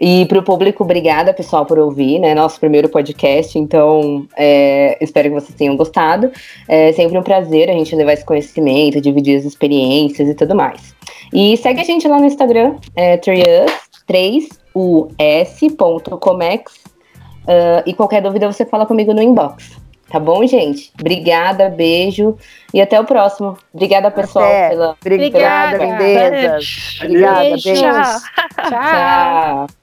E 0.00 0.26
para 0.26 0.40
o 0.40 0.42
público, 0.42 0.82
obrigada, 0.82 1.32
pessoal, 1.32 1.64
por 1.64 1.78
ouvir, 1.78 2.18
né? 2.18 2.34
Nosso 2.34 2.58
primeiro 2.58 2.88
podcast. 2.88 3.56
Então, 3.56 4.26
é, 4.36 4.98
espero 5.00 5.28
que 5.28 5.34
vocês 5.34 5.54
tenham 5.54 5.76
gostado. 5.76 6.32
É 6.66 6.90
sempre 6.92 7.16
um 7.16 7.22
prazer 7.22 7.70
a 7.70 7.74
gente 7.74 7.94
levar 7.94 8.14
esse 8.14 8.24
conhecimento, 8.24 9.00
dividir 9.00 9.38
as 9.38 9.44
experiências 9.44 10.28
e 10.28 10.34
tudo 10.34 10.56
mais. 10.56 10.96
E 11.32 11.56
segue 11.58 11.80
a 11.80 11.84
gente 11.84 12.08
lá 12.08 12.18
no 12.18 12.26
Instagram, 12.26 12.74
é 12.96 13.16
3us, 13.18 14.48
3us.comex. 14.74 16.72
Ah, 17.46 17.82
e 17.86 17.94
qualquer 17.94 18.22
dúvida 18.22 18.50
você 18.50 18.64
fala 18.64 18.86
comigo 18.86 19.12
no 19.12 19.22
inbox. 19.22 19.78
Tá 20.10 20.18
bom, 20.18 20.44
gente? 20.44 20.92
Obrigada, 20.98 21.68
beijo 21.68 22.36
e 22.74 22.80
até 22.80 22.98
o 23.00 23.04
próximo. 23.04 23.56
Obrigada, 23.72 24.10
pessoal, 24.10 24.44
Até. 24.44 24.68
pela. 24.70 24.96
Obrigada, 25.00 25.76
Obrigada. 25.76 26.04
lindezas. 26.04 26.98
Obrigada, 27.00 27.40
Beijos. 27.40 27.64
beijo. 27.64 27.82
Tchau. 27.82 28.68
Tchau. 28.68 29.79